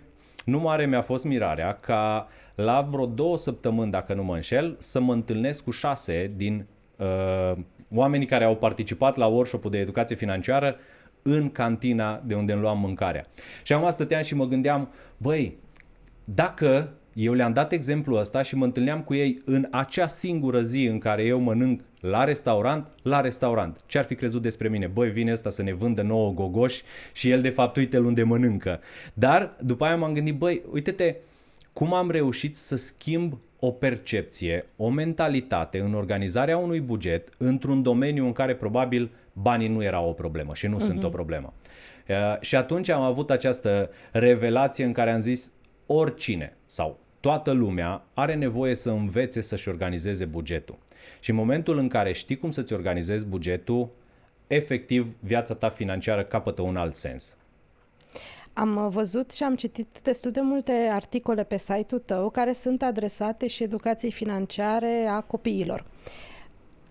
nu 0.44 0.58
mare 0.58 0.86
mi-a 0.86 1.02
fost 1.02 1.24
mirarea 1.24 1.72
ca 1.80 2.28
la 2.54 2.86
vreo 2.90 3.06
două 3.06 3.38
săptămâni, 3.38 3.90
dacă 3.90 4.14
nu 4.14 4.24
mă 4.24 4.34
înșel, 4.34 4.76
să 4.78 5.00
mă 5.00 5.12
întâlnesc 5.12 5.64
cu 5.64 5.70
șase 5.70 6.32
din 6.36 6.66
uh, 6.96 7.52
oamenii 7.94 8.26
care 8.26 8.44
au 8.44 8.56
participat 8.56 9.16
la 9.16 9.26
workshop-ul 9.26 9.70
de 9.70 9.78
educație 9.78 10.16
financiară 10.16 10.76
în 11.22 11.50
cantina 11.50 12.22
de 12.26 12.34
unde 12.34 12.52
îmi 12.52 12.60
luam 12.60 12.78
mâncarea. 12.78 13.26
Și 13.62 13.72
acum 13.72 13.90
stăteam 13.90 14.22
și 14.22 14.34
mă 14.34 14.46
gândeam, 14.46 14.92
băi, 15.16 15.58
dacă 16.24 16.92
eu 17.14 17.32
le-am 17.32 17.52
dat 17.52 17.72
exemplul 17.72 18.18
ăsta 18.18 18.42
și 18.42 18.56
mă 18.56 18.64
întâlneam 18.64 19.02
cu 19.02 19.14
ei 19.14 19.42
în 19.44 19.68
acea 19.70 20.06
singură 20.06 20.60
zi 20.60 20.84
în 20.84 20.98
care 20.98 21.22
eu 21.22 21.40
mănânc 21.40 21.80
la 22.00 22.24
restaurant, 22.24 22.86
la 23.02 23.20
restaurant. 23.20 23.80
Ce 23.86 23.98
ar 23.98 24.04
fi 24.04 24.14
crezut 24.14 24.42
despre 24.42 24.68
mine? 24.68 24.86
Băi, 24.86 25.10
vine 25.10 25.32
ăsta 25.32 25.50
să 25.50 25.62
ne 25.62 25.72
vândă 25.72 26.02
nouă 26.02 26.32
gogoși 26.32 26.82
și 27.12 27.30
el 27.30 27.40
de 27.40 27.50
fapt 27.50 27.76
uite 27.76 27.98
unde 27.98 28.22
mănâncă. 28.22 28.80
Dar 29.14 29.56
după 29.60 29.84
aia 29.84 29.96
m-am 29.96 30.12
gândit, 30.12 30.34
băi, 30.34 30.62
uite-te, 30.72 31.16
cum 31.72 31.94
am 31.94 32.10
reușit 32.10 32.56
să 32.56 32.76
schimb 32.76 33.38
o 33.66 33.70
percepție, 33.70 34.66
o 34.76 34.90
mentalitate 34.90 35.78
în 35.78 35.94
organizarea 35.94 36.56
unui 36.56 36.80
buget 36.80 37.28
într-un 37.38 37.82
domeniu 37.82 38.24
în 38.24 38.32
care 38.32 38.54
probabil 38.54 39.10
banii 39.32 39.68
nu 39.68 39.82
erau 39.82 40.08
o 40.08 40.12
problemă 40.12 40.54
și 40.54 40.66
nu 40.66 40.76
uh-huh. 40.76 40.84
sunt 40.84 41.04
o 41.04 41.08
problemă. 41.08 41.52
Uh, 42.08 42.40
și 42.40 42.56
atunci 42.56 42.88
am 42.88 43.02
avut 43.02 43.30
această 43.30 43.90
revelație 44.12 44.84
în 44.84 44.92
care 44.92 45.10
am 45.10 45.20
zis 45.20 45.52
oricine 45.86 46.56
sau 46.66 46.98
toată 47.20 47.50
lumea 47.50 48.04
are 48.14 48.34
nevoie 48.34 48.74
să 48.74 48.90
învețe 48.90 49.40
să-și 49.40 49.68
organizeze 49.68 50.24
bugetul. 50.24 50.78
Și 51.20 51.30
în 51.30 51.36
momentul 51.36 51.78
în 51.78 51.88
care 51.88 52.12
știi 52.12 52.36
cum 52.36 52.50
să-ți 52.50 52.72
organizezi 52.72 53.26
bugetul, 53.26 53.90
efectiv 54.46 55.16
viața 55.20 55.54
ta 55.54 55.68
financiară 55.68 56.24
capătă 56.24 56.62
un 56.62 56.76
alt 56.76 56.94
sens. 56.94 57.36
Am 58.54 58.88
văzut 58.88 59.30
și 59.30 59.42
am 59.42 59.54
citit 59.56 59.98
destul 60.02 60.30
de 60.30 60.40
multe 60.40 60.72
articole 60.92 61.44
pe 61.44 61.58
site-ul 61.58 62.00
tău 62.04 62.30
care 62.30 62.52
sunt 62.52 62.82
adresate 62.82 63.46
și 63.46 63.62
educației 63.62 64.12
financiare 64.12 65.06
a 65.10 65.20
copiilor. 65.20 65.84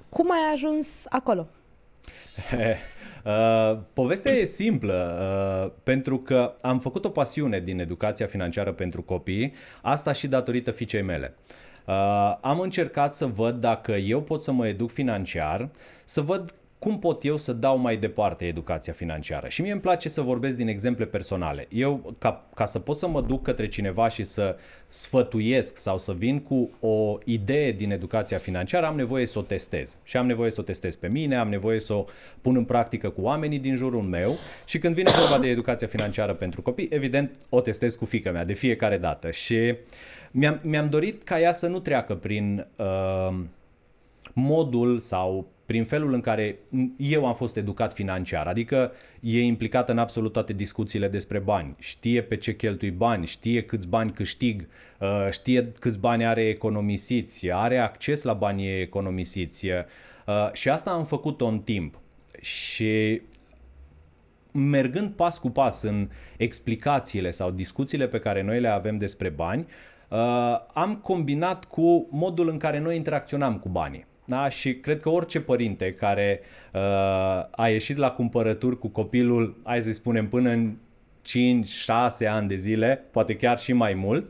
Cum 0.10 0.32
ai 0.32 0.53
ajuns 0.53 1.05
acolo? 1.10 1.48
Uh, 3.24 3.79
povestea 3.93 4.32
e 4.32 4.43
simplă, 4.43 5.17
uh, 5.65 5.72
pentru 5.84 6.17
că 6.20 6.55
am 6.62 6.79
făcut 6.79 7.05
o 7.05 7.10
pasiune 7.10 7.60
din 7.60 7.79
educația 7.79 8.25
financiară 8.25 8.72
pentru 8.72 9.01
copii, 9.01 9.53
asta 9.82 10.12
și 10.12 10.27
datorită 10.27 10.72
fiicei 10.72 11.01
mele. 11.01 11.36
Uh, 11.86 12.38
am 12.41 12.60
încercat 12.60 13.13
să 13.13 13.25
văd 13.25 13.60
dacă 13.60 13.91
eu 13.91 14.22
pot 14.22 14.41
să 14.41 14.51
mă 14.51 14.67
educ 14.67 14.91
financiar, 14.91 15.70
să 16.05 16.22
văd 16.22 16.53
cum 16.84 17.00
pot 17.00 17.24
eu 17.24 17.38
să 17.38 17.54
dau 17.54 17.78
mai 17.78 17.98
departe 17.98 18.46
educația 18.46 18.94
financiară. 18.94 19.48
Și 19.48 19.62
mie 19.62 19.72
îmi 19.72 19.82
place 19.82 20.10
să 20.10 20.22
vorbesc 20.22 20.58
din 20.58 20.68
exemple 20.68 21.06
personale. 21.06 21.68
Eu, 21.70 22.16
ca, 22.18 22.46
ca 22.56 22.66
să 22.66 22.80
pot 22.80 22.98
să 22.98 23.08
mă 23.08 23.22
duc 23.22 23.44
către 23.44 23.68
cineva 23.68 24.08
și 24.08 24.24
să 24.24 24.56
sfătuiesc 24.88 25.78
sau 25.78 25.98
să 25.98 26.13
vin 26.13 26.40
cu 26.40 26.70
o 26.80 27.18
idee 27.25 27.72
din 27.72 27.92
educația 27.92 28.38
financiară, 28.38 28.86
am 28.86 28.96
nevoie 28.96 29.25
să 29.25 29.40
o 29.40 29.42
testez. 29.42 29.98
Și 30.04 30.18
am 30.18 30.25
nevoie 30.25 30.52
să 30.52 30.60
o 30.60 30.63
testez 30.63 30.96
pe 30.96 31.08
mine, 31.08 31.36
am 31.36 31.50
nevoie 31.50 31.80
să 31.80 31.94
o 31.94 32.06
pun 32.42 32.56
în 32.56 32.66
practică 32.66 33.10
cu 33.10 33.22
oamenii 33.22 33.60
din 33.60 33.75
jurul 33.75 34.04
meu 34.04 34.36
și 34.66 34.78
când 34.78 34.96
vine 34.96 35.12
vorba 35.20 35.40
de 35.40 35.48
educația 35.48 35.88
financiară 35.88 36.34
pentru 36.34 36.62
copii, 36.62 36.88
evident 36.92 37.32
o 37.50 37.62
testez 37.62 37.96
cu 37.96 38.06
fica 38.06 38.32
mea 38.32 38.46
de 38.46 38.54
fiecare 38.54 38.98
dată. 38.98 39.32
Și 39.32 39.75
mi-am, 40.32 40.60
mi-am 40.63 40.90
dorit 40.90 41.24
ca 41.24 41.40
ea 41.40 41.52
să 41.52 41.68
nu 41.68 41.80
treacă 41.80 42.16
prin... 42.16 42.68
Uh, 42.75 43.40
modul 44.34 45.00
sau 45.00 45.48
prin 45.65 45.84
felul 45.84 46.13
în 46.13 46.22
care 46.22 46.60
eu 46.98 47.25
am 47.25 47.34
fost 47.34 47.58
educat 47.58 47.93
financiar, 47.93 48.48
adică 48.48 48.91
e 49.20 49.41
implicată 49.41 49.91
în 49.91 49.98
absolut 49.98 50.32
toate 50.34 50.53
discuțiile 50.53 51.08
despre 51.08 51.39
bani, 51.39 51.75
știe 51.79 52.22
pe 52.22 52.38
ce 52.38 52.55
cheltui 52.55 52.91
bani, 52.91 53.25
știe 53.25 53.63
câți 53.63 53.88
bani 53.88 54.12
câștig, 54.12 54.67
uh, 55.00 55.27
știe 55.32 55.72
câți 55.79 56.00
bani 56.00 56.25
are 56.25 56.48
economisiți, 56.48 57.51
are 57.51 57.77
acces 57.77 58.22
la 58.22 58.34
banii 58.34 58.82
economisiți 58.82 59.67
uh, 59.67 60.51
și 60.53 60.70
asta 60.70 60.91
am 60.91 61.03
făcut-o 61.03 61.46
în 61.46 61.60
timp. 61.60 62.00
Și 62.41 63.22
mergând 64.51 65.10
pas 65.10 65.38
cu 65.38 65.50
pas 65.50 65.82
în 65.82 66.10
explicațiile 66.38 67.32
sau 67.32 67.51
discuțiile 67.51 68.08
pe 68.08 68.20
care 68.20 68.41
noi 68.41 68.60
le 68.60 68.67
avem 68.67 68.98
despre 68.98 69.29
bani, 69.29 69.65
uh, 70.10 70.17
am 70.74 70.96
combinat 70.96 71.65
cu 71.65 72.08
modul 72.12 72.50
în 72.50 72.58
care 72.58 72.79
noi 72.79 72.96
interacționam 72.96 73.60
cu 73.60 73.70
banii. 73.70 74.05
Da? 74.25 74.50
Și 74.50 74.75
cred 74.75 75.01
că 75.01 75.10
orice 75.10 75.42
părinte 75.42 75.89
care 75.89 76.39
uh, 76.74 76.82
a 77.51 77.68
ieșit 77.70 77.98
la 77.98 78.12
cumpărături 78.12 78.80
cu 78.80 78.88
copilul, 78.88 79.62
hai 79.63 79.82
să 79.82 79.94
spunem, 79.94 80.27
până 80.27 80.50
în 80.50 80.74
5-6 82.24 82.27
ani 82.30 82.48
de 82.48 82.56
zile, 82.56 83.03
poate 83.12 83.36
chiar 83.36 83.58
și 83.60 83.74
mai 83.74 83.94
mult, 83.94 84.25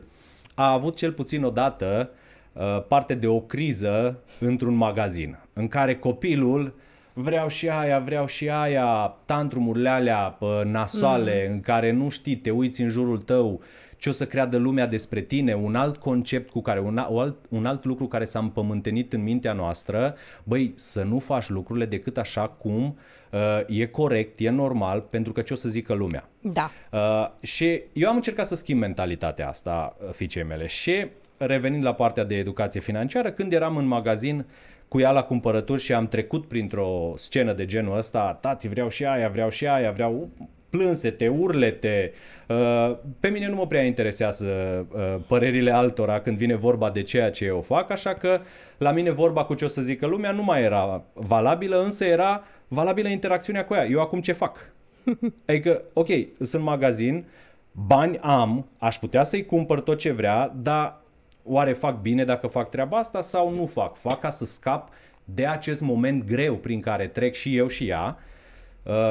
a 0.54 0.72
avut 0.72 0.96
cel 0.96 1.12
puțin 1.12 1.42
odată 1.42 2.10
uh, 2.52 2.84
parte 2.88 3.14
de 3.14 3.26
o 3.26 3.40
criză 3.40 4.18
într-un 4.38 4.74
magazin, 4.74 5.38
în 5.52 5.68
care 5.68 5.96
copilul 5.96 6.74
vreau 7.14 7.48
și 7.48 7.68
aia, 7.68 7.98
vreau 7.98 8.26
și 8.26 8.50
aia, 8.50 9.16
tantrumurile 9.24 9.88
alea 9.88 10.38
nasoale, 10.64 11.44
mm. 11.46 11.54
în 11.54 11.60
care 11.60 11.90
nu 11.90 12.08
știi, 12.08 12.36
te 12.36 12.50
uiți 12.50 12.82
în 12.82 12.88
jurul 12.88 13.20
tău, 13.20 13.60
ce 14.04 14.10
o 14.10 14.12
să 14.12 14.26
creadă 14.26 14.56
lumea 14.56 14.86
despre 14.86 15.20
tine, 15.20 15.54
un 15.54 15.74
alt 15.74 15.96
concept 15.96 16.50
cu 16.50 16.60
care, 16.60 16.80
un 16.80 16.98
alt, 16.98 17.36
un 17.48 17.66
alt 17.66 17.84
lucru 17.84 18.06
care 18.06 18.24
s-a 18.24 18.38
împământenit 18.38 19.12
în 19.12 19.22
mintea 19.22 19.52
noastră, 19.52 20.14
băi, 20.42 20.72
să 20.76 21.02
nu 21.02 21.18
faci 21.18 21.48
lucrurile 21.48 21.86
decât 21.86 22.18
așa 22.18 22.48
cum 22.48 22.98
uh, 23.30 23.40
e 23.66 23.86
corect, 23.86 24.40
e 24.40 24.50
normal, 24.50 25.00
pentru 25.00 25.32
că 25.32 25.42
ce 25.42 25.52
o 25.52 25.56
să 25.56 25.68
zică 25.68 25.94
lumea. 25.94 26.28
Da. 26.40 26.70
Uh, 26.92 27.30
și 27.40 27.82
eu 27.92 28.08
am 28.08 28.14
încercat 28.14 28.46
să 28.46 28.54
schimb 28.54 28.80
mentalitatea 28.80 29.48
asta 29.48 29.96
uh, 29.98 30.12
fiicei 30.12 30.44
mele 30.44 30.66
și 30.66 31.06
revenind 31.36 31.84
la 31.84 31.94
partea 31.94 32.24
de 32.24 32.36
educație 32.36 32.80
financiară, 32.80 33.30
când 33.30 33.52
eram 33.52 33.76
în 33.76 33.86
magazin 33.86 34.46
cu 34.88 35.00
ea 35.00 35.10
la 35.10 35.22
cumpărături 35.22 35.82
și 35.82 35.92
am 35.92 36.08
trecut 36.08 36.48
printr-o 36.48 37.14
scenă 37.16 37.52
de 37.52 37.66
genul 37.66 37.96
ăsta, 37.96 38.38
tati 38.40 38.68
vreau 38.68 38.88
și 38.88 39.04
aia, 39.04 39.28
vreau 39.28 39.48
și 39.48 39.66
aia, 39.66 39.90
vreau 39.90 40.28
plânsete, 40.76 41.28
urlete. 41.28 42.12
Uh, 42.48 42.96
pe 43.20 43.28
mine 43.28 43.48
nu 43.48 43.54
mă 43.54 43.66
prea 43.66 43.82
interesează 43.82 44.46
uh, 44.92 45.24
părerile 45.26 45.70
altora 45.70 46.20
când 46.20 46.36
vine 46.36 46.54
vorba 46.54 46.90
de 46.90 47.02
ceea 47.02 47.30
ce 47.30 47.44
eu 47.44 47.60
fac, 47.60 47.90
așa 47.90 48.14
că 48.14 48.40
la 48.78 48.92
mine 48.92 49.10
vorba 49.10 49.44
cu 49.44 49.54
ce 49.54 49.64
o 49.64 49.68
să 49.68 49.82
zică 49.82 50.06
lumea 50.06 50.30
nu 50.30 50.42
mai 50.42 50.62
era 50.62 51.04
valabilă, 51.12 51.82
însă 51.82 52.04
era 52.04 52.44
valabilă 52.68 53.08
interacțiunea 53.08 53.64
cu 53.64 53.74
ea. 53.74 53.86
Eu 53.86 54.00
acum 54.00 54.20
ce 54.20 54.32
fac? 54.32 54.72
Adică, 55.46 55.82
ok, 55.92 56.08
sunt 56.40 56.62
magazin, 56.62 57.24
bani 57.72 58.18
am, 58.18 58.66
aș 58.78 58.96
putea 58.98 59.22
să-i 59.22 59.44
cumpăr 59.44 59.80
tot 59.80 59.98
ce 59.98 60.10
vrea, 60.10 60.54
dar 60.62 61.00
oare 61.42 61.72
fac 61.72 62.00
bine 62.00 62.24
dacă 62.24 62.46
fac 62.46 62.70
treaba 62.70 62.96
asta 62.96 63.22
sau 63.22 63.54
nu 63.54 63.66
fac? 63.66 63.96
Fac 63.96 64.20
ca 64.20 64.30
să 64.30 64.44
scap 64.44 64.88
de 65.24 65.46
acest 65.46 65.80
moment 65.80 66.24
greu 66.24 66.54
prin 66.54 66.80
care 66.80 67.06
trec 67.06 67.34
și 67.34 67.56
eu 67.56 67.66
și 67.66 67.88
ea 67.88 68.06
Uh, 68.08 68.32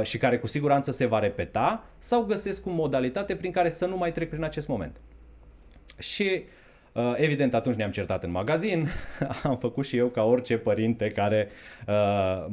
și 0.02 0.18
care 0.18 0.38
cu 0.38 0.48
siguranță 0.48 0.92
se 0.92 1.06
va 1.06 1.20
repeta 1.20 1.86
sau 1.98 2.24
găsesc 2.24 2.66
o 2.66 2.70
modalitate 2.70 3.36
prin 3.36 3.52
care 3.52 3.70
să 3.70 3.86
nu 3.86 3.98
mai 3.98 4.12
trec 4.12 4.30
prin 4.30 4.44
acest 4.44 4.68
moment. 4.68 5.02
Și 5.98 6.44
uh, 6.94 7.14
evident 7.16 7.54
atunci 7.54 7.76
ne-am 7.76 7.92
certat 7.92 8.24
în 8.24 8.32
magazin, 8.32 8.88
am 9.44 9.58
făcut 9.58 9.86
și 9.86 9.98
eu 9.98 10.08
ca 10.08 10.24
orice 10.24 10.58
părinte 10.58 11.08
care 11.08 11.48
uh, 11.88 12.46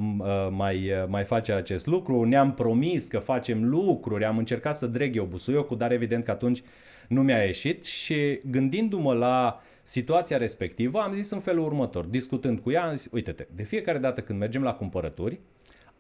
mai, 0.50 0.92
mai 1.08 1.24
face 1.24 1.52
acest 1.52 1.86
lucru, 1.86 2.24
ne-am 2.24 2.54
promis 2.54 3.06
că 3.06 3.18
facem 3.18 3.68
lucruri, 3.68 4.24
am 4.24 4.38
încercat 4.38 4.76
să 4.76 4.86
dreg 4.86 5.16
eu 5.16 5.24
busuiocul, 5.24 5.76
dar 5.76 5.92
evident 5.92 6.24
că 6.24 6.30
atunci 6.30 6.62
nu 7.08 7.22
mi-a 7.22 7.42
ieșit. 7.42 7.84
Și 7.84 8.40
gândindu-mă 8.44 9.12
la 9.12 9.62
situația 9.82 10.36
respectivă 10.36 10.98
am 10.98 11.12
zis 11.12 11.30
în 11.30 11.40
felul 11.40 11.64
următor, 11.64 12.04
discutând 12.04 12.58
cu 12.58 12.70
ea, 12.70 12.84
am 12.84 12.96
zis, 12.96 13.08
uite-te, 13.12 13.46
de 13.54 13.62
fiecare 13.62 13.98
dată 13.98 14.20
când 14.20 14.38
mergem 14.38 14.62
la 14.62 14.74
cumpărături, 14.74 15.40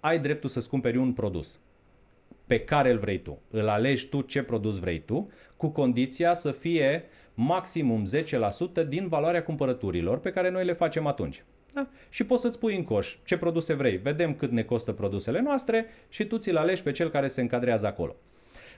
ai 0.00 0.18
dreptul 0.18 0.48
să-ți 0.48 0.68
cumperi 0.68 0.96
un 0.96 1.12
produs 1.12 1.58
pe 2.46 2.60
care 2.60 2.90
îl 2.90 2.98
vrei 2.98 3.18
tu. 3.18 3.40
Îl 3.50 3.68
alegi 3.68 4.06
tu 4.06 4.20
ce 4.20 4.42
produs 4.42 4.78
vrei 4.78 4.98
tu, 4.98 5.30
cu 5.56 5.68
condiția 5.68 6.34
să 6.34 6.50
fie 6.52 7.04
maximum 7.34 8.04
10% 8.82 8.88
din 8.88 9.08
valoarea 9.08 9.42
cumpărăturilor 9.42 10.18
pe 10.18 10.30
care 10.30 10.50
noi 10.50 10.64
le 10.64 10.72
facem 10.72 11.06
atunci. 11.06 11.44
Da? 11.72 11.88
Și 12.08 12.24
poți 12.24 12.42
să-ți 12.42 12.58
pui 12.58 12.76
în 12.76 12.84
coș 12.84 13.16
ce 13.24 13.36
produse 13.36 13.74
vrei. 13.74 13.96
Vedem 13.96 14.34
cât 14.34 14.50
ne 14.50 14.62
costă 14.62 14.92
produsele 14.92 15.40
noastre 15.40 15.86
și 16.08 16.24
tu 16.24 16.38
ți-l 16.38 16.56
alegi 16.56 16.82
pe 16.82 16.90
cel 16.90 17.10
care 17.10 17.28
se 17.28 17.40
încadrează 17.40 17.86
acolo. 17.86 18.16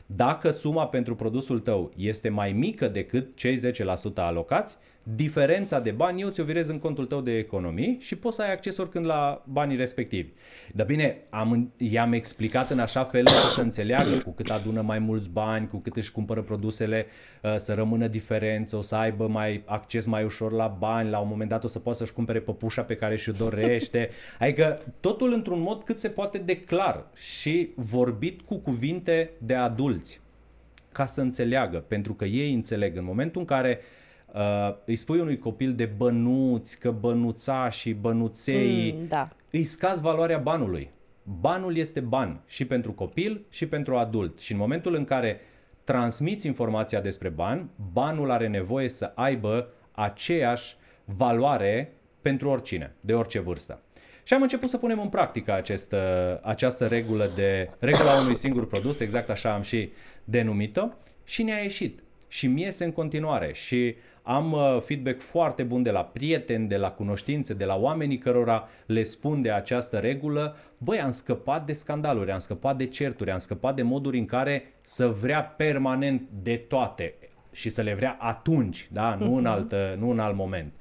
Dacă 0.07 0.50
suma 0.50 0.87
pentru 0.87 1.14
produsul 1.14 1.59
tău 1.59 1.93
este 1.97 2.29
mai 2.29 2.52
mică 2.52 2.88
decât 2.88 3.37
cei 3.37 3.61
10% 3.73 4.14
alocați, 4.14 4.79
diferența 5.02 5.80
de 5.80 5.90
bani 5.90 6.21
eu 6.21 6.28
ți-o 6.28 6.44
virez 6.44 6.68
în 6.68 6.78
contul 6.78 7.06
tău 7.06 7.21
de 7.21 7.38
economii 7.38 7.97
și 8.00 8.16
poți 8.16 8.37
să 8.37 8.42
ai 8.42 8.52
acces 8.52 8.76
oricând 8.76 9.06
la 9.06 9.42
banii 9.47 9.76
respectivi. 9.76 10.30
Dar 10.75 10.87
bine, 10.87 11.21
am, 11.30 11.73
i-am 11.76 12.12
explicat 12.12 12.71
în 12.71 12.78
așa 12.78 13.04
fel 13.04 13.26
să 13.54 13.61
înțeleagă 13.61 14.16
cu 14.16 14.30
cât 14.30 14.50
adună 14.50 14.80
mai 14.80 14.99
mulți 14.99 15.28
bani, 15.28 15.68
cu 15.68 15.76
cât 15.76 15.97
își 15.97 16.12
cumpără 16.12 16.42
produsele, 16.42 17.06
uh, 17.42 17.54
să 17.56 17.75
rămână 17.75 18.06
diferență, 18.06 18.76
o 18.76 18.80
să 18.80 18.94
aibă 18.94 19.28
mai 19.28 19.62
acces 19.66 20.06
mai 20.06 20.25
ușor 20.25 20.52
la 20.52 20.76
bani, 20.78 21.11
la 21.11 21.18
un 21.18 21.28
moment 21.28 21.50
dat 21.50 21.64
o 21.64 21.66
să 21.66 21.78
poată 21.78 21.99
să-și 21.99 22.12
cumpere 22.12 22.40
păpușa 22.40 22.82
pe 22.82 22.97
care 22.97 23.16
și-o 23.16 23.32
dorește. 23.32 24.11
Adică 24.38 24.78
totul 25.00 25.32
într-un 25.32 25.61
mod 25.61 25.82
cât 25.82 25.99
se 25.99 26.09
poate 26.09 26.38
de 26.38 26.56
clar 26.56 27.06
și 27.14 27.71
vorbit 27.75 28.40
cu 28.40 28.56
cuvinte 28.56 29.30
de 29.38 29.54
adulți 29.54 30.21
ca 30.92 31.06
să 31.06 31.21
înțeleagă, 31.21 31.85
pentru 31.88 32.14
că 32.14 32.25
ei 32.25 32.52
înțeleg 32.52 32.97
în 32.97 33.04
momentul 33.04 33.40
în 33.40 33.47
care 33.47 33.78
uh, 33.80 34.01
uh, 34.32 34.74
îi 34.84 34.96
spui 34.96 35.20
unui 35.20 35.38
copil 35.38 35.74
de 35.74 35.84
bănuți, 35.84 36.78
că 36.78 36.90
bănuța 36.90 37.68
și 37.68 37.92
bănuței, 37.92 38.94
mm, 38.98 39.04
da. 39.04 39.28
îi 39.50 39.64
scazi 39.64 40.02
valoarea 40.02 40.38
banului. 40.38 40.90
Banul 41.40 41.76
este 41.76 42.00
ban 42.00 42.40
și 42.46 42.64
pentru 42.64 42.92
copil 42.92 43.44
și 43.48 43.66
pentru 43.66 43.96
adult. 43.96 44.38
Și 44.38 44.52
în 44.52 44.58
momentul 44.58 44.94
în 44.94 45.04
care 45.04 45.40
transmiți 45.84 46.46
informația 46.46 47.00
despre 47.00 47.28
ban, 47.28 47.70
banul 47.92 48.30
are 48.30 48.48
nevoie 48.48 48.88
să 48.88 49.12
aibă 49.14 49.68
aceeași 49.92 50.76
valoare 51.04 51.92
pentru 52.20 52.48
oricine, 52.48 52.94
de 53.00 53.14
orice 53.14 53.40
vârstă. 53.40 53.80
Și 54.22 54.34
am 54.34 54.42
început 54.42 54.68
să 54.68 54.76
punem 54.76 55.00
în 55.00 55.08
practică 55.08 55.54
această, 55.54 56.40
această 56.42 56.86
regulă 56.86 57.30
de 57.34 57.70
regula 57.78 58.20
unui 58.20 58.36
singur 58.36 58.66
produs, 58.66 59.00
exact 59.00 59.30
așa 59.30 59.54
am 59.54 59.62
și 59.62 59.92
denumit-o, 60.24 60.88
și 61.24 61.42
ne-a 61.42 61.62
ieșit. 61.62 62.01
Și 62.32 62.46
mie 62.46 62.64
iese 62.64 62.84
în 62.84 62.92
continuare. 62.92 63.52
Și 63.52 63.94
am 64.22 64.52
uh, 64.52 64.78
feedback 64.80 65.20
foarte 65.20 65.62
bun 65.62 65.82
de 65.82 65.90
la 65.90 66.04
prieteni, 66.04 66.68
de 66.68 66.76
la 66.76 66.90
cunoștințe, 66.90 67.54
de 67.54 67.64
la 67.64 67.76
oamenii 67.76 68.18
cărora 68.18 68.68
le 68.86 69.02
spun 69.02 69.42
de 69.42 69.50
această 69.50 69.98
regulă. 69.98 70.56
Băi, 70.78 71.00
am 71.00 71.10
scăpat 71.10 71.66
de 71.66 71.72
scandaluri, 71.72 72.30
am 72.30 72.38
scăpat 72.38 72.76
de 72.76 72.86
certuri, 72.86 73.30
am 73.30 73.38
scăpat 73.38 73.76
de 73.76 73.82
moduri 73.82 74.18
în 74.18 74.24
care 74.24 74.74
să 74.80 75.08
vrea 75.08 75.42
permanent 75.42 76.28
de 76.42 76.56
toate 76.56 77.14
și 77.50 77.68
să 77.68 77.82
le 77.82 77.94
vrea 77.94 78.16
atunci, 78.20 78.88
da? 78.92 79.14
nu, 79.14 79.34
în, 79.34 79.42
mhm. 79.42 79.50
alt, 79.50 79.74
nu 79.98 80.10
în 80.10 80.18
alt 80.18 80.36
moment. 80.36 80.72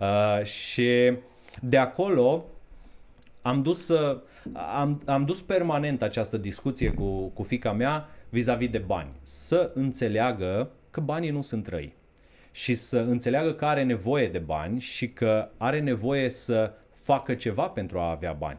Uh, 0.00 0.44
și 0.44 1.12
de 1.60 1.76
acolo 1.76 2.44
am 3.42 3.62
dus, 3.62 3.88
uh, 3.88 4.20
am, 4.74 5.02
am 5.06 5.24
dus 5.24 5.42
permanent 5.42 6.02
această 6.02 6.36
discuție 6.36 6.90
cu, 6.90 7.26
cu 7.26 7.42
fica 7.42 7.72
mea 7.72 8.08
vis-a-vis 8.28 8.68
de 8.68 8.78
bani. 8.78 9.10
Să 9.22 9.70
înțeleagă 9.74 10.70
că 10.98 11.04
banii 11.04 11.30
nu 11.30 11.42
sunt 11.42 11.66
răi 11.66 11.94
și 12.50 12.74
să 12.74 12.98
înțeleagă 12.98 13.52
că 13.52 13.64
are 13.64 13.82
nevoie 13.82 14.28
de 14.28 14.38
bani 14.38 14.80
și 14.80 15.08
că 15.08 15.48
are 15.56 15.80
nevoie 15.80 16.30
să 16.30 16.72
facă 16.94 17.34
ceva 17.34 17.68
pentru 17.68 17.98
a 17.98 18.10
avea 18.10 18.32
bani. 18.32 18.58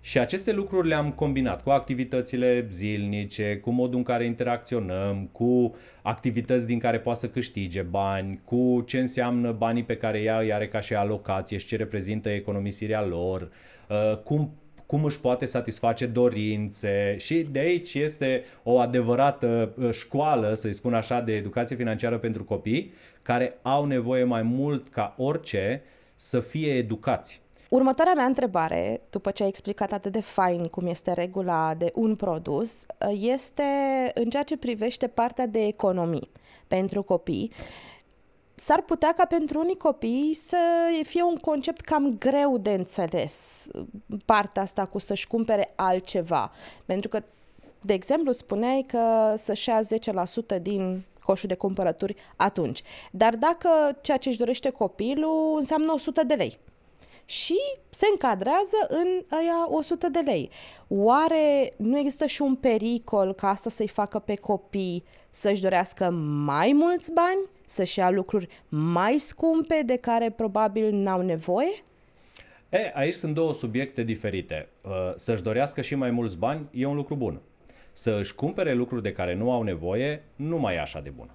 Și 0.00 0.18
aceste 0.18 0.52
lucruri 0.52 0.88
le-am 0.88 1.12
combinat 1.12 1.62
cu 1.62 1.70
activitățile 1.70 2.68
zilnice, 2.70 3.56
cu 3.56 3.70
modul 3.70 3.98
în 3.98 4.04
care 4.04 4.24
interacționăm, 4.24 5.28
cu 5.32 5.74
activități 6.02 6.66
din 6.66 6.78
care 6.78 7.00
poate 7.00 7.18
să 7.18 7.28
câștige 7.28 7.82
bani, 7.82 8.40
cu 8.44 8.84
ce 8.86 8.98
înseamnă 8.98 9.52
banii 9.52 9.84
pe 9.84 9.96
care 9.96 10.20
ea 10.22 10.38
îi 10.38 10.52
are 10.52 10.68
ca 10.68 10.80
și 10.80 10.94
alocație 10.94 11.58
și 11.58 11.66
ce 11.66 11.76
reprezintă 11.76 12.28
economisirea 12.28 13.04
lor, 13.04 13.50
uh, 13.88 14.16
cum 14.16 14.52
cum 14.92 15.04
își 15.04 15.20
poate 15.20 15.46
satisface 15.46 16.06
dorințe 16.06 17.16
și 17.18 17.42
de 17.50 17.58
aici 17.58 17.94
este 17.94 18.44
o 18.62 18.78
adevărată 18.78 19.72
uh, 19.78 19.90
școală, 19.90 20.54
să-i 20.54 20.72
spun 20.72 20.94
așa, 20.94 21.20
de 21.20 21.34
educație 21.34 21.76
financiară 21.76 22.18
pentru 22.18 22.44
copii, 22.44 22.92
care 23.22 23.58
au 23.62 23.84
nevoie 23.84 24.24
mai 24.24 24.42
mult 24.42 24.88
ca 24.88 25.14
orice 25.16 25.82
să 26.14 26.40
fie 26.40 26.72
educați. 26.72 27.40
Următoarea 27.68 28.12
mea 28.14 28.24
întrebare, 28.24 29.00
după 29.10 29.30
ce 29.30 29.42
ai 29.42 29.48
explicat 29.48 29.92
atât 29.92 30.12
de 30.12 30.20
fain 30.20 30.66
cum 30.66 30.86
este 30.86 31.12
regula 31.12 31.74
de 31.74 31.90
un 31.94 32.14
produs, 32.14 32.82
uh, 32.82 33.18
este 33.20 33.62
în 34.14 34.30
ceea 34.30 34.42
ce 34.42 34.56
privește 34.56 35.06
partea 35.06 35.46
de 35.46 35.66
economii 35.66 36.30
pentru 36.66 37.02
copii 37.02 37.52
s-ar 38.64 38.82
putea 38.82 39.12
ca 39.12 39.24
pentru 39.24 39.58
unii 39.58 39.76
copii 39.76 40.34
să 40.34 40.56
fie 41.02 41.22
un 41.22 41.36
concept 41.36 41.80
cam 41.80 42.16
greu 42.18 42.58
de 42.58 42.70
înțeles, 42.70 43.66
partea 44.24 44.62
asta 44.62 44.84
cu 44.84 44.98
să-și 44.98 45.26
cumpere 45.26 45.72
altceva. 45.76 46.52
Pentru 46.84 47.08
că, 47.08 47.22
de 47.80 47.92
exemplu, 47.92 48.32
spuneai 48.32 48.84
că 48.88 49.34
să-și 49.36 49.68
ia 49.68 49.80
10% 50.58 50.62
din 50.62 51.04
coșul 51.22 51.48
de 51.48 51.54
cumpărături 51.54 52.14
atunci. 52.36 52.82
Dar 53.10 53.36
dacă 53.36 53.68
ceea 54.00 54.16
ce 54.16 54.28
își 54.28 54.38
dorește 54.38 54.70
copilul 54.70 55.56
înseamnă 55.58 55.92
100 55.92 56.24
de 56.24 56.34
lei, 56.34 56.58
și 57.24 57.58
se 57.90 58.06
încadrează 58.10 58.76
în 58.88 59.24
aia 59.30 59.66
100 59.68 60.08
de 60.08 60.18
lei. 60.18 60.50
Oare 60.88 61.74
nu 61.76 61.98
există 61.98 62.26
și 62.26 62.42
un 62.42 62.54
pericol 62.54 63.34
ca 63.34 63.48
asta 63.48 63.70
să-i 63.70 63.88
facă 63.88 64.18
pe 64.18 64.34
copii 64.34 65.04
să-și 65.30 65.62
dorească 65.62 66.10
mai 66.44 66.72
mulți 66.72 67.12
bani, 67.12 67.50
să-și 67.66 67.98
ia 67.98 68.10
lucruri 68.10 68.48
mai 68.68 69.18
scumpe 69.18 69.82
de 69.86 69.96
care 69.96 70.30
probabil 70.30 70.92
n-au 70.92 71.20
nevoie? 71.20 71.72
E, 72.68 72.90
aici 72.94 73.14
sunt 73.14 73.34
două 73.34 73.54
subiecte 73.54 74.02
diferite. 74.02 74.68
Uh, 74.80 74.90
să-și 75.14 75.42
dorească 75.42 75.80
și 75.80 75.94
mai 75.94 76.10
mulți 76.10 76.36
bani 76.36 76.68
e 76.70 76.86
un 76.86 76.96
lucru 76.96 77.14
bun. 77.14 77.40
Să 77.92 78.16
își 78.20 78.34
cumpere 78.34 78.72
lucruri 78.72 79.02
de 79.02 79.12
care 79.12 79.34
nu 79.34 79.52
au 79.52 79.62
nevoie 79.62 80.22
nu 80.36 80.58
mai 80.58 80.74
e 80.74 80.80
așa 80.80 81.00
de 81.00 81.10
bun. 81.10 81.30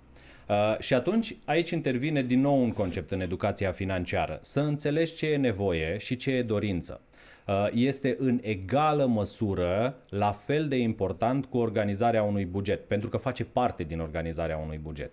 Uh, 0.49 0.79
și 0.79 0.93
atunci 0.93 1.37
aici 1.45 1.69
intervine 1.69 2.23
din 2.23 2.41
nou 2.41 2.61
un 2.61 2.71
concept 2.71 3.11
în 3.11 3.21
educația 3.21 3.71
financiară. 3.71 4.39
Să 4.41 4.59
înțelegi 4.59 5.15
ce 5.15 5.27
e 5.27 5.37
nevoie 5.37 5.97
și 5.97 6.15
ce 6.15 6.31
e 6.31 6.41
dorință. 6.41 7.01
Uh, 7.47 7.67
este 7.73 8.15
în 8.19 8.39
egală 8.41 9.05
măsură 9.05 9.95
la 10.09 10.31
fel 10.31 10.67
de 10.67 10.75
important 10.75 11.45
cu 11.45 11.57
organizarea 11.57 12.23
unui 12.23 12.45
buget, 12.45 12.87
pentru 12.87 13.09
că 13.09 13.17
face 13.17 13.43
parte 13.45 13.83
din 13.83 13.99
organizarea 13.99 14.57
unui 14.57 14.77
buget. 14.77 15.11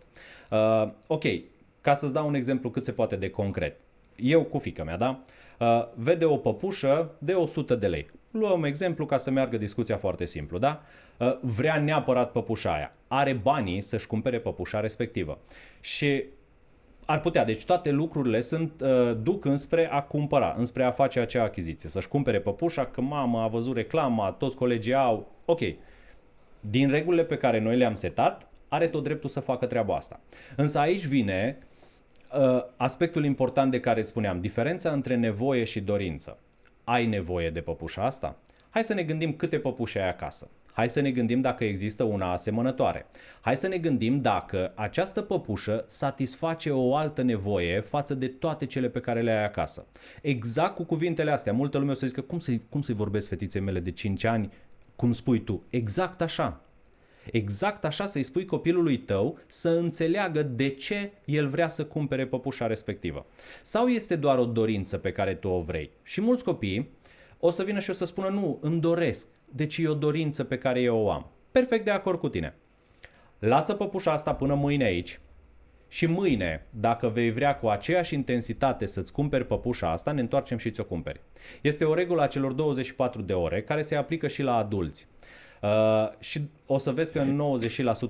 Uh, 0.50 0.90
ok, 1.06 1.24
ca 1.80 1.94
să-ți 1.94 2.12
dau 2.12 2.26
un 2.26 2.34
exemplu 2.34 2.70
cât 2.70 2.84
se 2.84 2.92
poate 2.92 3.16
de 3.16 3.30
concret. 3.30 3.80
Eu 4.16 4.42
cu 4.44 4.58
fica 4.58 4.84
mea, 4.84 4.96
da? 4.96 5.22
Uh, 5.58 5.86
vede 5.94 6.24
o 6.24 6.36
păpușă 6.36 7.14
de 7.18 7.32
100 7.32 7.74
de 7.74 7.86
lei. 7.86 8.06
Luăm 8.30 8.64
exemplu 8.64 9.06
ca 9.06 9.18
să 9.18 9.30
meargă 9.30 9.56
discuția 9.56 9.96
foarte 9.96 10.24
simplu, 10.24 10.58
da? 10.58 10.82
Uh, 11.18 11.38
vrea 11.40 11.78
neapărat 11.78 12.32
păpușa 12.32 12.74
aia. 12.74 12.92
Are 13.08 13.32
banii 13.32 13.80
să-și 13.80 14.06
cumpere 14.06 14.38
păpușa 14.38 14.80
respectivă. 14.80 15.38
Și 15.80 16.24
ar 17.06 17.20
putea, 17.20 17.44
deci 17.44 17.64
toate 17.64 17.90
lucrurile 17.90 18.40
sunt, 18.40 18.80
uh, 18.80 19.16
duc 19.22 19.44
înspre 19.44 19.90
a 19.90 20.02
cumpăra, 20.02 20.54
înspre 20.58 20.84
a 20.84 20.90
face 20.90 21.20
acea 21.20 21.42
achiziție, 21.42 21.88
să-și 21.88 22.08
cumpere 22.08 22.40
păpușa, 22.40 22.86
că 22.86 23.00
mama 23.00 23.42
a 23.42 23.48
văzut 23.48 23.74
reclama, 23.74 24.32
toți 24.32 24.56
colegii 24.56 24.94
au, 24.94 25.28
ok. 25.44 25.60
Din 26.60 26.90
regulile 26.90 27.24
pe 27.24 27.36
care 27.36 27.60
noi 27.60 27.76
le-am 27.76 27.94
setat, 27.94 28.48
are 28.68 28.88
tot 28.88 29.02
dreptul 29.02 29.28
să 29.28 29.40
facă 29.40 29.66
treaba 29.66 29.94
asta. 29.94 30.20
Însă 30.56 30.78
aici 30.78 31.04
vine 31.04 31.58
uh, 32.38 32.64
aspectul 32.76 33.24
important 33.24 33.70
de 33.70 33.80
care 33.80 34.00
îți 34.00 34.08
spuneam, 34.08 34.40
diferența 34.40 34.90
între 34.90 35.16
nevoie 35.16 35.64
și 35.64 35.80
dorință. 35.80 36.38
Ai 36.84 37.06
nevoie 37.06 37.50
de 37.50 37.60
păpușa 37.60 38.04
asta? 38.04 38.36
Hai 38.70 38.84
să 38.84 38.94
ne 38.94 39.02
gândim 39.02 39.32
câte 39.32 39.58
păpușe 39.58 40.00
ai 40.00 40.08
acasă. 40.08 40.48
Hai 40.74 40.88
să 40.88 41.00
ne 41.00 41.10
gândim 41.10 41.40
dacă 41.40 41.64
există 41.64 42.02
una 42.02 42.32
asemănătoare. 42.32 43.06
Hai 43.40 43.56
să 43.56 43.68
ne 43.68 43.78
gândim 43.78 44.20
dacă 44.20 44.72
această 44.74 45.22
păpușă 45.22 45.84
satisface 45.86 46.70
o 46.70 46.96
altă 46.96 47.22
nevoie 47.22 47.80
față 47.80 48.14
de 48.14 48.28
toate 48.28 48.66
cele 48.66 48.88
pe 48.88 49.00
care 49.00 49.20
le 49.20 49.30
ai 49.30 49.44
acasă. 49.44 49.86
Exact 50.22 50.74
cu 50.74 50.84
cuvintele 50.84 51.30
astea. 51.30 51.52
Multă 51.52 51.78
lume 51.78 51.90
o 51.90 51.94
să 51.94 52.06
zică, 52.06 52.20
cum 52.20 52.38
să-i, 52.38 52.62
cum 52.68 52.80
să-i 52.80 52.94
vorbesc 52.94 53.28
fetiței 53.28 53.60
mele 53.60 53.80
de 53.80 53.90
5 53.90 54.24
ani, 54.24 54.52
cum 54.96 55.12
spui 55.12 55.40
tu? 55.40 55.62
Exact 55.70 56.20
așa. 56.20 56.60
Exact 57.32 57.84
așa 57.84 58.06
să-i 58.06 58.22
spui 58.22 58.44
copilului 58.44 58.96
tău 58.96 59.38
să 59.46 59.68
înțeleagă 59.68 60.42
de 60.42 60.68
ce 60.68 61.12
el 61.24 61.48
vrea 61.48 61.68
să 61.68 61.84
cumpere 61.84 62.26
păpușa 62.26 62.66
respectivă. 62.66 63.26
Sau 63.62 63.86
este 63.86 64.16
doar 64.16 64.38
o 64.38 64.44
dorință 64.44 64.98
pe 64.98 65.12
care 65.12 65.34
tu 65.34 65.48
o 65.48 65.60
vrei. 65.60 65.90
Și 66.02 66.20
mulți 66.20 66.44
copii 66.44 66.90
o 67.46 67.50
să 67.50 67.62
vină 67.62 67.78
și 67.78 67.90
o 67.90 67.92
să 67.92 68.04
spună 68.04 68.28
nu, 68.28 68.58
îmi 68.60 68.80
doresc, 68.80 69.28
deci 69.44 69.78
e 69.78 69.88
o 69.88 69.94
dorință 69.94 70.44
pe 70.44 70.58
care 70.58 70.80
eu 70.80 70.98
o 70.98 71.10
am. 71.10 71.30
Perfect 71.50 71.84
de 71.84 71.90
acord 71.90 72.18
cu 72.18 72.28
tine. 72.28 72.54
Lasă 73.38 73.74
păpușa 73.74 74.12
asta 74.12 74.34
până 74.34 74.54
mâine 74.54 74.84
aici 74.84 75.20
și 75.88 76.06
mâine, 76.06 76.66
dacă 76.70 77.08
vei 77.08 77.30
vrea 77.30 77.58
cu 77.58 77.68
aceeași 77.68 78.14
intensitate 78.14 78.86
să-ți 78.86 79.12
cumperi 79.12 79.46
păpușa 79.46 79.90
asta, 79.90 80.12
ne 80.12 80.20
întoarcem 80.20 80.58
și 80.58 80.70
ți-o 80.70 80.84
cumperi. 80.84 81.20
Este 81.62 81.84
o 81.84 81.94
regulă 81.94 82.22
a 82.22 82.26
celor 82.26 82.52
24 82.52 83.22
de 83.22 83.32
ore 83.32 83.62
care 83.62 83.82
se 83.82 83.94
aplică 83.94 84.26
și 84.26 84.42
la 84.42 84.56
adulți. 84.56 85.08
Uh, 85.64 86.10
și 86.18 86.40
o 86.66 86.78
să 86.78 86.90
vezi 86.90 87.12
că 87.12 87.18
în 87.18 87.42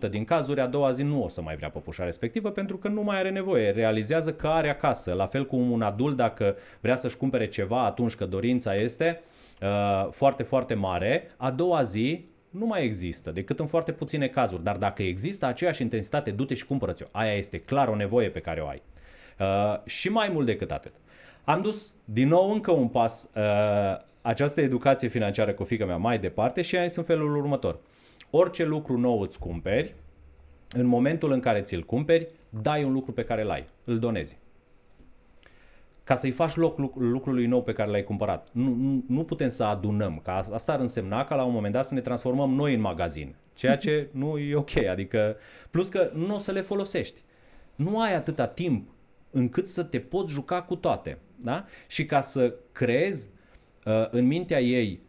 90% 0.07 0.11
din 0.11 0.25
cazuri 0.25 0.61
a 0.61 0.67
doua 0.67 0.93
zi 0.93 1.03
nu 1.03 1.25
o 1.25 1.29
să 1.29 1.43
mai 1.43 1.57
vrea 1.57 1.71
păpușa 1.71 2.05
respectivă 2.05 2.51
pentru 2.51 2.77
că 2.77 2.89
nu 2.89 3.03
mai 3.03 3.19
are 3.19 3.31
nevoie. 3.31 3.71
Realizează 3.71 4.33
că 4.33 4.49
are 4.49 4.69
acasă. 4.71 5.13
La 5.13 5.27
fel 5.27 5.47
cum 5.47 5.71
un 5.71 5.83
adult 5.83 6.17
dacă 6.17 6.57
vrea 6.81 6.97
să-și 6.97 7.17
cumpere 7.17 7.49
ceva 7.49 7.85
atunci 7.85 8.15
că 8.15 8.27
dorința 8.27 8.75
este 8.75 9.21
uh, 9.63 10.09
foarte, 10.11 10.43
foarte 10.43 10.75
mare, 10.75 11.31
a 11.37 11.51
doua 11.51 11.83
zi 11.83 12.25
nu 12.51 12.67
mai 12.67 12.85
există, 12.85 13.31
decât 13.31 13.61
în 13.61 13.67
foarte 13.67 13.93
puține 13.93 14.27
cazuri. 14.27 14.63
Dar 14.63 14.77
dacă 14.77 15.03
există 15.03 15.47
aceeași 15.47 15.83
intensitate, 15.83 16.31
du-te 16.31 16.55
și 16.55 16.67
cumpără-ți-o. 16.67 17.07
Aia 17.13 17.33
este 17.33 17.59
clar 17.59 17.89
o 17.89 17.97
nevoie 17.97 18.29
pe 18.31 18.41
care 18.41 18.61
o 18.61 18.67
ai. 18.67 18.83
Uh, 19.39 19.81
și 19.85 20.09
mai 20.09 20.29
mult 20.33 20.47
decât 20.47 20.71
atât. 20.71 20.93
Am 21.45 21.61
dus 21.61 21.95
din 22.05 22.29
nou 22.29 22.53
încă 22.53 22.71
un 22.73 22.89
pas 22.89 23.29
uh, 23.35 23.43
această 24.27 24.61
educație 24.61 25.09
financiară 25.09 25.53
cu 25.53 25.65
fica 25.65 25.85
mea 25.85 25.97
mai 25.97 26.19
departe 26.19 26.63
și 26.63 26.77
ai 26.77 26.93
în 26.97 27.03
felul 27.03 27.37
următor. 27.37 27.79
Orice 28.31 28.65
lucru 28.65 28.99
nou 28.99 29.21
îți 29.21 29.39
cumperi, 29.39 29.95
în 30.71 30.87
momentul 30.87 31.33
în 31.33 31.41
care 31.41 31.61
ți-l 31.61 31.83
cumperi, 31.83 32.29
dai 32.49 32.85
un 32.85 32.93
lucru 32.93 33.13
pe 33.13 33.25
care 33.25 33.43
îl 33.43 33.51
ai, 33.51 33.69
îl 33.85 33.99
donezi 33.99 34.37
ca 36.05 36.15
să-i 36.15 36.31
faci 36.31 36.55
loc 36.55 36.79
lucrului 36.95 37.47
nou 37.47 37.63
pe 37.63 37.73
care 37.73 37.91
l-ai 37.91 38.05
cumpărat. 38.05 38.49
Nu, 38.53 38.75
nu, 38.75 39.05
nu 39.09 39.25
putem 39.25 39.49
să 39.49 39.65
adunăm, 39.65 40.21
că 40.25 40.31
asta 40.31 40.73
ar 40.73 40.81
însemna 40.81 41.25
ca 41.25 41.35
la 41.35 41.45
un 41.45 41.53
moment 41.53 41.73
dat 41.73 41.85
să 41.85 41.95
ne 41.95 42.01
transformăm 42.01 42.51
noi 42.51 42.75
în 42.75 42.81
magazin, 42.81 43.35
ceea 43.55 43.77
ce 43.77 44.09
nu 44.21 44.39
e 44.39 44.55
ok, 44.55 44.77
adică 44.77 45.37
plus 45.71 45.89
că 45.89 46.11
nu 46.15 46.35
o 46.35 46.39
să 46.39 46.53
le 46.53 46.61
folosești. 46.61 47.21
Nu 47.75 48.01
ai 48.01 48.15
atâta 48.15 48.47
timp 48.47 48.89
încât 49.31 49.69
să 49.69 49.83
te 49.83 50.01
poți 50.01 50.33
juca 50.33 50.63
cu 50.63 50.77
toate. 50.77 51.19
Da? 51.37 51.65
Și 51.87 52.07
ca 52.07 52.21
să 52.21 52.55
creezi 52.73 53.29
uh, 53.29 53.34
în 54.11 54.27
mintea 54.27 54.61
ei 54.61 55.01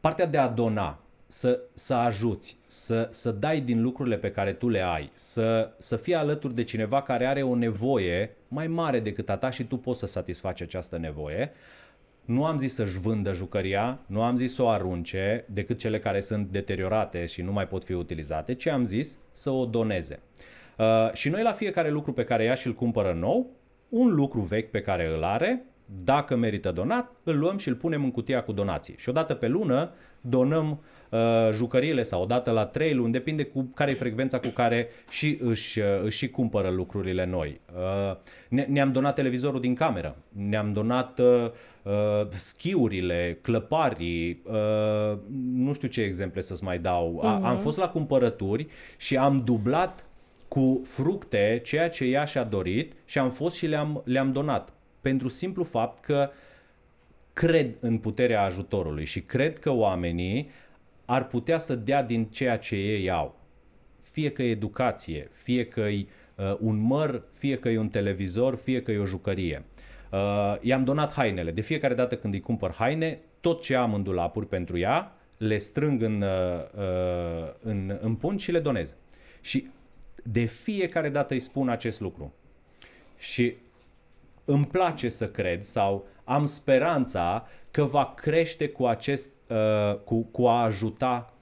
partea 0.00 0.26
de 0.26 0.38
a 0.38 0.48
dona, 0.48 1.00
să, 1.26 1.60
să 1.74 1.94
ajuți, 1.94 2.58
să, 2.66 3.08
să 3.10 3.30
dai 3.30 3.60
din 3.60 3.82
lucrurile 3.82 4.16
pe 4.16 4.30
care 4.30 4.52
tu 4.52 4.68
le 4.68 4.80
ai, 4.80 5.10
să, 5.14 5.72
să 5.78 5.96
fii 5.96 6.14
alături 6.14 6.54
de 6.54 6.64
cineva 6.64 7.02
care 7.02 7.26
are 7.26 7.42
o 7.42 7.54
nevoie 7.54 8.36
mai 8.48 8.66
mare 8.66 9.00
decât 9.00 9.30
a 9.30 9.36
ta 9.36 9.50
și 9.50 9.64
tu 9.64 9.76
poți 9.76 9.98
să 9.98 10.06
satisfaci 10.06 10.60
această 10.60 10.98
nevoie. 10.98 11.52
Nu 12.24 12.44
am 12.44 12.58
zis 12.58 12.74
să-și 12.74 12.98
vândă 12.98 13.32
jucăria, 13.32 14.00
nu 14.06 14.22
am 14.22 14.36
zis 14.36 14.54
să 14.54 14.62
o 14.62 14.68
arunce 14.68 15.44
decât 15.48 15.78
cele 15.78 15.98
care 15.98 16.20
sunt 16.20 16.50
deteriorate 16.50 17.26
și 17.26 17.42
nu 17.42 17.52
mai 17.52 17.68
pot 17.68 17.84
fi 17.84 17.92
utilizate, 17.92 18.54
ci 18.54 18.66
am 18.66 18.84
zis 18.84 19.18
să 19.30 19.50
o 19.50 19.64
doneze. 19.66 20.20
Uh, 20.78 21.12
și 21.12 21.28
noi 21.28 21.42
la 21.42 21.52
fiecare 21.52 21.90
lucru 21.90 22.12
pe 22.12 22.24
care 22.24 22.44
ea 22.44 22.54
și 22.54 22.66
îl 22.66 22.74
cumpără 22.74 23.12
nou, 23.12 23.50
un 23.88 24.14
lucru 24.14 24.40
vechi 24.40 24.70
pe 24.70 24.80
care 24.80 25.06
îl 25.06 25.22
are, 25.22 25.64
dacă 25.96 26.36
merită 26.36 26.72
donat, 26.72 27.12
îl 27.22 27.38
luăm 27.38 27.56
și 27.56 27.68
îl 27.68 27.74
punem 27.74 28.04
în 28.04 28.10
cutia 28.10 28.42
cu 28.42 28.52
donații. 28.52 28.94
Și 28.98 29.08
odată 29.08 29.34
pe 29.34 29.48
lună 29.48 29.90
donăm 30.20 30.80
uh, 31.10 31.18
jucăriile 31.52 32.02
sau 32.02 32.22
odată 32.22 32.50
la 32.50 32.66
trei 32.66 32.94
luni, 32.94 33.12
depinde 33.12 33.44
cu 33.44 33.62
care 33.74 33.90
e 33.90 33.94
frecvența 33.94 34.38
cu 34.38 34.48
care 34.48 34.88
și 35.08 35.38
își, 35.42 35.80
uh, 35.80 35.86
își 36.02 36.16
și 36.16 36.28
cumpără 36.28 36.68
lucrurile 36.68 37.26
noi. 37.26 37.60
Uh, 37.74 38.16
ne, 38.48 38.62
ne-am 38.68 38.92
donat 38.92 39.14
televizorul 39.14 39.60
din 39.60 39.74
cameră, 39.74 40.16
ne-am 40.28 40.72
donat 40.72 41.18
uh, 41.18 41.50
uh, 41.82 42.28
schiurile, 42.30 43.38
clăparii, 43.42 44.42
uh, 44.44 45.18
nu 45.54 45.72
știu 45.72 45.88
ce 45.88 46.02
exemple 46.02 46.40
să-ți 46.40 46.64
mai 46.64 46.78
dau. 46.78 47.20
A, 47.22 47.38
uh-huh. 47.38 47.44
Am 47.44 47.58
fost 47.58 47.78
la 47.78 47.88
cumpărături 47.88 48.66
și 48.96 49.16
am 49.16 49.42
dublat 49.44 50.04
cu 50.48 50.80
fructe 50.84 51.60
ceea 51.64 51.88
ce 51.88 52.04
ea 52.04 52.24
și-a 52.24 52.44
dorit 52.44 52.92
și 53.04 53.18
am 53.18 53.30
fost 53.30 53.56
și 53.56 53.66
le-am, 53.66 54.02
le-am 54.04 54.32
donat 54.32 54.72
pentru 55.00 55.28
simplu 55.28 55.64
fapt 55.64 56.04
că 56.04 56.30
cred 57.32 57.74
în 57.80 57.98
puterea 57.98 58.42
ajutorului 58.42 59.04
și 59.04 59.20
cred 59.20 59.58
că 59.58 59.70
oamenii 59.70 60.48
ar 61.04 61.26
putea 61.26 61.58
să 61.58 61.74
dea 61.74 62.02
din 62.02 62.24
ceea 62.24 62.58
ce 62.58 62.76
ei 62.76 63.10
au. 63.10 63.38
Fie 64.00 64.30
că 64.30 64.42
e 64.42 64.50
educație, 64.50 65.28
fie 65.32 65.66
că 65.66 65.80
e 65.80 66.06
uh, 66.34 66.56
un 66.60 66.76
măr, 66.76 67.22
fie 67.32 67.58
că 67.58 67.68
e 67.68 67.78
un 67.78 67.88
televizor, 67.88 68.56
fie 68.56 68.82
că 68.82 68.92
e 68.92 68.98
o 68.98 69.04
jucărie. 69.04 69.64
Uh, 70.12 70.56
i-am 70.60 70.84
donat 70.84 71.12
hainele. 71.12 71.50
De 71.50 71.60
fiecare 71.60 71.94
dată 71.94 72.16
când 72.16 72.34
îi 72.34 72.40
cumpăr 72.40 72.72
haine, 72.72 73.18
tot 73.40 73.62
ce 73.62 73.74
am 73.74 73.94
în 73.94 74.02
dulapuri 74.02 74.46
pentru 74.46 74.78
ea, 74.78 75.16
le 75.38 75.58
strâng 75.58 76.02
în, 76.02 76.22
uh, 76.22 76.28
uh 76.78 77.52
în, 77.60 77.98
în 78.00 78.14
pun 78.14 78.36
și 78.36 78.52
le 78.52 78.60
donez. 78.60 78.96
Și 79.40 79.70
de 80.24 80.44
fiecare 80.44 81.08
dată 81.08 81.32
îi 81.32 81.40
spun 81.40 81.68
acest 81.68 82.00
lucru. 82.00 82.34
Și 83.18 83.56
îmi 84.52 84.66
place 84.66 85.08
să 85.08 85.28
cred 85.28 85.62
sau 85.62 86.06
am 86.24 86.46
speranța 86.46 87.48
că 87.70 87.84
va 87.84 88.12
crește 88.16 88.68
cu 88.68 88.86
acest, 88.86 89.30
uh, 89.46 89.96
cu, 90.04 90.20
cu 90.20 90.46
a 90.46 90.62
ajuta 90.62 91.32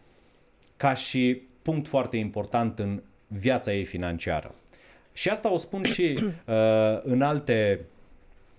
ca 0.76 0.94
și 0.94 1.42
punct 1.62 1.88
foarte 1.88 2.16
important 2.16 2.78
în 2.78 3.02
viața 3.26 3.72
ei 3.72 3.84
financiară. 3.84 4.54
Și 5.12 5.28
asta 5.28 5.52
o 5.52 5.56
spun 5.56 5.82
și 5.82 6.18
uh, 6.22 7.00
în, 7.02 7.22
alte, 7.22 7.84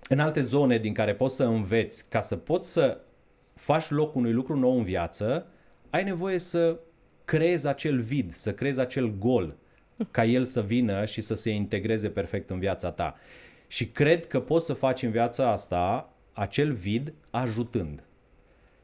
în 0.10 0.20
alte 0.20 0.42
zone 0.42 0.78
din 0.78 0.94
care 0.94 1.14
poți 1.16 1.36
să 1.36 1.44
înveți 1.44 2.10
ca 2.10 2.22
să 2.22 2.36
poți 2.36 2.72
să 2.72 2.98
faci 3.54 3.90
loc 3.90 4.16
unui 4.16 4.32
lucru 4.32 4.56
nou 4.56 4.78
în 4.78 4.84
viață, 4.84 5.46
ai 5.90 6.04
nevoie 6.04 6.38
să 6.38 6.80
creezi 7.26 7.68
acel 7.68 8.00
vid, 8.00 8.32
să 8.32 8.54
creezi 8.54 8.80
acel 8.80 9.14
gol 9.18 9.56
ca 10.12 10.26
el 10.26 10.46
să 10.46 10.62
vină 10.62 11.06
și 11.06 11.22
să 11.22 11.34
se 11.36 11.50
integreze 11.50 12.10
perfect 12.10 12.50
în 12.50 12.60
viața 12.60 12.92
ta. 12.92 13.16
Și 13.72 13.86
cred 13.88 14.28
că 14.28 14.40
poți 14.40 14.66
să 14.66 14.74
faci 14.74 15.04
în 15.04 15.12
viața 15.12 15.52
asta 15.52 16.14
acel 16.34 16.72
vid 16.72 17.14
ajutând. 17.30 18.04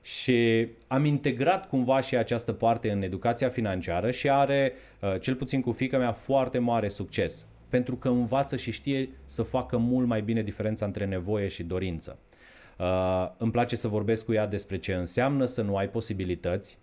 Și 0.02 0.68
am 0.88 1.06
integrat 1.06 1.68
cumva 1.68 2.00
și 2.00 2.16
această 2.18 2.54
parte 2.54 2.92
în 2.92 3.02
educația 3.02 3.50
financiară 3.50 4.12
și 4.12 4.30
are, 4.30 4.74
uh, 5.02 5.20
cel 5.20 5.36
puțin 5.36 5.62
cu 5.62 5.72
fica 5.72 5.98
mea, 5.98 6.12
foarte 6.12 6.60
mare 6.60 6.88
succes. 6.88 7.48
Pentru 7.70 7.96
că 7.96 8.10
învață 8.10 8.56
și 8.56 8.72
știe 8.72 9.10
să 9.24 9.44
facă 9.44 9.78
mult 9.78 10.08
mai 10.08 10.22
bine 10.22 10.42
diferența 10.42 10.86
între 10.86 11.06
nevoie 11.06 11.48
și 11.48 11.64
dorință. 11.64 12.18
Uh, 12.78 13.32
îmi 13.38 13.52
place 13.52 13.76
să 13.76 13.88
vorbesc 13.88 14.26
cu 14.26 14.34
ea 14.34 14.48
despre 14.48 14.78
ce 14.78 14.94
înseamnă 14.94 15.46
să 15.46 15.62
nu 15.62 15.78
ai 15.78 15.90
posibilități, 15.90 16.78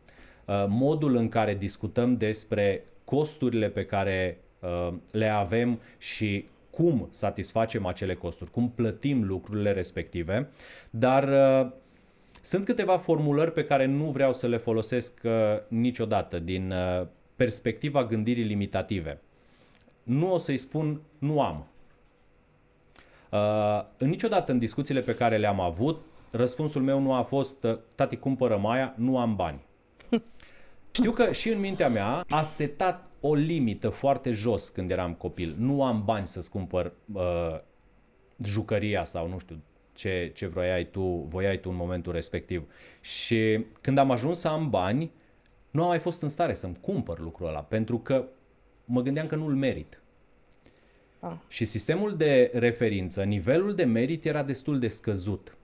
uh, 0.46 0.64
modul 0.68 1.16
în 1.16 1.28
care 1.28 1.54
discutăm 1.54 2.16
despre 2.16 2.84
costurile 3.04 3.68
pe 3.68 3.84
care 3.84 4.38
uh, 4.60 4.94
le 5.10 5.28
avem 5.28 5.80
și 5.98 6.44
cum 6.76 7.08
satisfacem 7.10 7.86
acele 7.86 8.14
costuri, 8.14 8.50
cum 8.50 8.70
plătim 8.70 9.24
lucrurile 9.24 9.72
respective, 9.72 10.48
dar 10.90 11.28
uh, 11.28 11.70
sunt 12.40 12.64
câteva 12.64 12.98
formulări 12.98 13.52
pe 13.52 13.64
care 13.64 13.84
nu 13.84 14.04
vreau 14.04 14.32
să 14.32 14.46
le 14.46 14.56
folosesc 14.56 15.20
uh, 15.24 15.32
niciodată 15.68 16.38
din 16.38 16.70
uh, 16.70 17.06
perspectiva 17.36 18.04
gândirii 18.04 18.44
limitative. 18.44 19.20
Nu 20.02 20.32
o 20.32 20.38
să-i 20.38 20.56
spun 20.56 21.00
nu 21.18 21.40
am. 21.40 21.66
Uh, 23.30 23.84
niciodată 23.98 24.52
în 24.52 24.58
discuțiile 24.58 25.00
pe 25.00 25.14
care 25.14 25.36
le-am 25.36 25.60
avut, 25.60 26.00
răspunsul 26.30 26.82
meu 26.82 27.00
nu 27.00 27.14
a 27.14 27.22
fost 27.22 27.64
uh, 27.64 27.78
tati 27.94 28.16
cumpără 28.16 28.56
Maia, 28.56 28.94
nu 28.96 29.18
am 29.18 29.36
bani. 29.36 29.60
Știu 30.92 31.10
că 31.10 31.32
și 31.32 31.48
în 31.48 31.60
mintea 31.60 31.88
mea 31.88 32.24
a 32.28 32.42
setat 32.42 33.10
o 33.20 33.34
limită 33.34 33.88
foarte 33.88 34.30
jos 34.30 34.68
când 34.68 34.90
eram 34.90 35.14
copil. 35.14 35.54
Nu 35.58 35.84
am 35.84 36.02
bani 36.04 36.26
să-ți 36.26 36.50
cumpăr 36.50 36.92
uh, 37.12 37.58
jucăria 38.44 39.04
sau 39.04 39.28
nu 39.28 39.38
știu 39.38 39.62
ce, 39.92 40.30
ce 40.34 40.46
vroiai 40.46 40.90
tu, 40.90 41.26
voiai 41.28 41.60
tu 41.60 41.70
în 41.70 41.76
momentul 41.76 42.12
respectiv. 42.12 42.66
Și 43.00 43.64
când 43.80 43.98
am 43.98 44.10
ajuns 44.10 44.38
să 44.38 44.48
am 44.48 44.70
bani, 44.70 45.10
nu 45.70 45.82
am 45.82 45.88
mai 45.88 45.98
fost 45.98 46.22
în 46.22 46.28
stare 46.28 46.54
să-mi 46.54 46.78
cumpăr 46.80 47.18
lucrul 47.18 47.48
ăla, 47.48 47.60
pentru 47.60 47.98
că 47.98 48.24
mă 48.84 49.02
gândeam 49.02 49.26
că 49.26 49.36
nu-l 49.36 49.54
merit. 49.54 50.02
Ah. 51.20 51.32
Și 51.48 51.64
sistemul 51.64 52.16
de 52.16 52.50
referință, 52.54 53.22
nivelul 53.22 53.74
de 53.74 53.84
merit 53.84 54.24
era 54.24 54.42
destul 54.42 54.78
de 54.78 54.88
scăzut. 54.88 55.56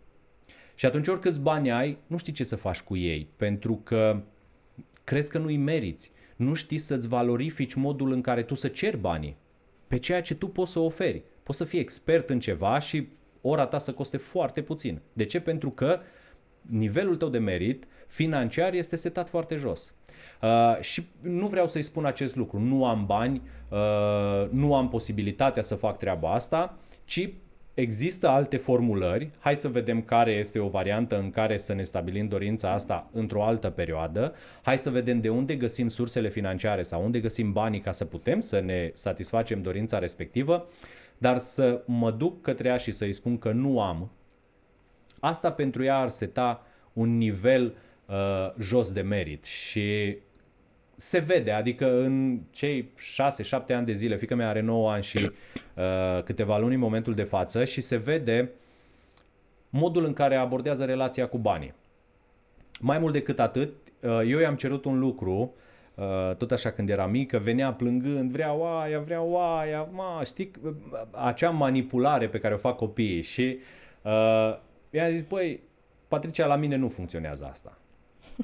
Și 0.75 0.87
atunci 0.87 1.09
oricâți 1.09 1.41
bani 1.41 1.71
ai, 1.71 1.99
nu 2.07 2.17
știi 2.17 2.33
ce 2.33 2.45
să 2.45 2.57
faci 2.57 2.81
cu 2.81 2.97
ei, 2.97 3.29
pentru 3.37 3.81
că 3.85 4.23
crezi 5.09 5.31
că 5.31 5.39
nu-i 5.39 5.57
meriți 5.57 6.11
nu 6.37 6.55
știi 6.55 6.79
să-ți 6.79 7.09
valorifici 7.09 7.75
modul 7.75 8.13
în 8.13 8.21
care 8.21 8.43
tu 8.43 8.55
să 8.55 8.69
ceri 8.69 8.97
banii 8.97 9.37
pe 9.87 9.99
ceea 9.99 10.23
ce 10.23 10.35
tu 10.35 10.49
poți 10.49 10.73
să 10.73 10.79
oferi. 10.79 11.23
Poți 11.43 11.59
să 11.59 11.65
fii 11.65 11.79
expert 11.79 12.31
în 12.31 12.41
ceva 12.41 12.79
și 12.79 13.09
ora 13.41 13.67
ta 13.67 13.79
să 13.79 13.93
coste 13.93 14.17
foarte 14.17 14.63
puțin. 14.63 15.01
De 15.13 15.25
ce? 15.25 15.41
Pentru 15.41 15.71
că 15.71 16.01
nivelul 16.61 17.17
tău 17.17 17.29
de 17.29 17.39
merit 17.39 17.87
financiar 18.07 18.73
este 18.73 18.97
setat 18.97 19.29
foarte 19.29 19.55
jos. 19.55 19.95
Uh, 20.43 20.81
și 20.81 21.07
nu 21.21 21.47
vreau 21.47 21.67
să-i 21.67 21.83
spun 21.83 22.05
acest 22.05 22.37
lucru. 22.37 22.59
Nu 22.59 22.87
am 22.87 23.07
bani, 23.07 23.43
uh, 23.69 24.51
nu 24.51 24.75
am 24.75 24.89
posibilitatea 24.89 25.63
să 25.63 25.75
fac 25.75 25.99
treaba 25.99 26.33
asta, 26.33 26.79
ci 27.05 27.33
Există 27.79 28.29
alte 28.29 28.57
formulări, 28.57 29.31
hai 29.39 29.57
să 29.57 29.69
vedem 29.69 30.03
care 30.03 30.31
este 30.31 30.59
o 30.59 30.69
variantă 30.69 31.19
în 31.19 31.31
care 31.31 31.57
să 31.57 31.73
ne 31.75 31.83
stabilim 31.83 32.29
dorința 32.29 32.73
asta 32.73 33.11
într-o 33.13 33.43
altă 33.43 33.71
perioadă, 33.71 34.35
hai 34.63 34.79
să 34.79 34.91
vedem 34.91 35.21
de 35.21 35.29
unde 35.29 35.57
găsim 35.57 35.89
sursele 35.89 36.29
financiare 36.29 36.83
sau 36.83 37.05
unde 37.05 37.21
găsim 37.21 37.53
banii 37.53 37.81
ca 37.81 37.93
să 37.93 38.05
putem 38.05 38.41
să 38.41 38.61
ne 38.61 38.91
satisfacem 38.93 39.63
dorința 39.63 39.99
respectivă, 39.99 40.69
dar 41.19 41.39
să 41.39 41.83
mă 41.87 42.11
duc 42.11 42.43
către 42.43 42.69
ea 42.69 42.77
și 42.77 42.91
să-i 42.91 43.13
spun 43.13 43.39
că 43.39 43.51
nu 43.51 43.81
am, 43.81 44.11
asta 45.21 45.53
pentru 45.53 45.85
ea 45.85 45.99
ar 45.99 46.09
seta 46.09 46.67
un 46.93 47.17
nivel 47.17 47.75
uh, 48.07 48.15
jos 48.59 48.93
de 48.93 49.01
merit 49.01 49.45
și 49.45 50.17
se 51.01 51.19
vede, 51.19 51.51
adică 51.51 52.01
în 52.01 52.41
cei 52.51 52.91
6-7 53.71 53.75
ani 53.75 53.87
de 53.87 53.93
zile, 53.93 54.17
fică 54.17 54.35
mea 54.35 54.49
are 54.49 54.61
9 54.61 54.91
ani 54.91 55.03
și 55.03 55.19
uh, 55.19 56.23
câteva 56.25 56.59
luni 56.59 56.75
în 56.75 56.81
momentul 56.81 57.15
de 57.15 57.23
față 57.23 57.65
și 57.65 57.81
se 57.81 57.97
vede 57.97 58.51
modul 59.71 60.05
în 60.05 60.13
care 60.13 60.37
abordează 60.37 60.85
relația 60.85 61.29
cu 61.29 61.39
banii. 61.39 61.75
Mai 62.81 62.99
mult 62.99 63.13
decât 63.13 63.41
atât, 63.41 63.73
uh, 64.03 64.21
eu 64.27 64.39
i-am 64.39 64.55
cerut 64.55 64.85
un 64.85 64.99
lucru, 64.99 65.55
uh, 65.95 66.37
tot 66.37 66.51
așa 66.51 66.71
când 66.71 66.89
era 66.89 67.07
mică, 67.07 67.39
venea 67.39 67.73
plângând, 67.73 68.31
vreau 68.31 68.79
aia, 68.79 69.01
vreau 69.01 69.57
aia, 69.57 69.83
ma, 69.83 70.23
știi, 70.25 70.51
acea 71.11 71.51
manipulare 71.51 72.29
pe 72.29 72.39
care 72.39 72.55
o 72.55 72.59
fac 72.59 72.77
copiii 72.77 73.23
și 73.23 73.59
uh, 74.03 74.59
i-am 74.91 75.11
zis, 75.11 75.23
băi, 75.23 75.61
Patricia, 76.09 76.47
la 76.47 76.57
mine 76.57 76.77
nu 76.77 76.89
funcționează 76.89 77.47
asta. 77.51 77.79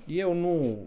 Eu 0.07 0.35
nu, 0.35 0.79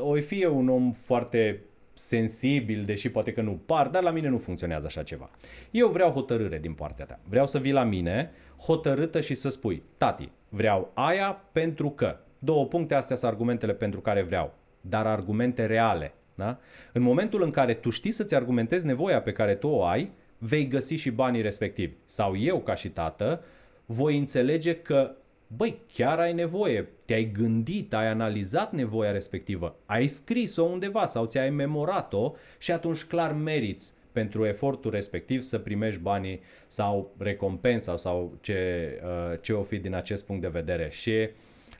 o 0.00 0.14
fi 0.14 0.42
eu 0.42 0.58
un 0.58 0.68
om 0.68 0.92
foarte 0.92 1.62
sensibil, 1.94 2.82
deși 2.82 3.10
poate 3.10 3.32
că 3.32 3.40
nu 3.40 3.60
par, 3.66 3.88
dar 3.88 4.02
la 4.02 4.10
mine 4.10 4.28
nu 4.28 4.38
funcționează 4.38 4.86
așa 4.86 5.02
ceva. 5.02 5.30
Eu 5.70 5.88
vreau 5.88 6.10
hotărâre 6.10 6.58
din 6.58 6.72
partea 6.72 7.04
ta. 7.04 7.20
Vreau 7.28 7.46
să 7.46 7.58
vii 7.58 7.72
la 7.72 7.84
mine 7.84 8.30
hotărâtă 8.58 9.20
și 9.20 9.34
să 9.34 9.48
spui, 9.48 9.82
tati, 9.96 10.30
vreau 10.48 10.90
aia 10.94 11.42
pentru 11.52 11.90
că. 11.90 12.16
Două 12.38 12.66
puncte, 12.66 12.94
astea 12.94 13.16
sunt 13.16 13.30
argumentele 13.30 13.74
pentru 13.74 14.00
care 14.00 14.22
vreau, 14.22 14.54
dar 14.80 15.06
argumente 15.06 15.66
reale. 15.66 16.14
Da? 16.34 16.58
În 16.92 17.02
momentul 17.02 17.42
în 17.42 17.50
care 17.50 17.74
tu 17.74 17.90
știi 17.90 18.12
să-ți 18.12 18.34
argumentezi 18.34 18.86
nevoia 18.86 19.22
pe 19.22 19.32
care 19.32 19.54
tu 19.54 19.68
o 19.68 19.84
ai, 19.84 20.12
vei 20.38 20.68
găsi 20.68 20.94
și 20.94 21.10
banii 21.10 21.42
respectivi. 21.42 21.94
Sau 22.04 22.36
eu, 22.36 22.60
ca 22.60 22.74
și 22.74 22.88
tată, 22.88 23.42
voi 23.86 24.18
înțelege 24.18 24.74
că 24.74 25.14
băi, 25.56 25.80
chiar 25.92 26.18
ai 26.18 26.32
nevoie, 26.32 26.88
te-ai 27.06 27.24
gândit, 27.24 27.94
ai 27.94 28.06
analizat 28.06 28.72
nevoia 28.72 29.10
respectivă, 29.10 29.76
ai 29.86 30.06
scris-o 30.06 30.62
undeva 30.62 31.06
sau 31.06 31.24
ți-ai 31.24 31.50
memorat-o 31.50 32.32
și 32.58 32.72
atunci 32.72 33.04
clar 33.04 33.32
meriți 33.32 33.94
pentru 34.12 34.46
efortul 34.46 34.90
respectiv 34.90 35.40
să 35.40 35.58
primești 35.58 36.00
banii 36.00 36.40
sau 36.66 37.14
recompensa 37.18 37.96
sau 37.96 38.38
ce, 38.40 38.90
uh, 39.04 39.38
ce 39.40 39.52
o 39.52 39.62
fi 39.62 39.78
din 39.78 39.94
acest 39.94 40.24
punct 40.24 40.42
de 40.42 40.48
vedere. 40.48 40.88
Și 40.90 41.28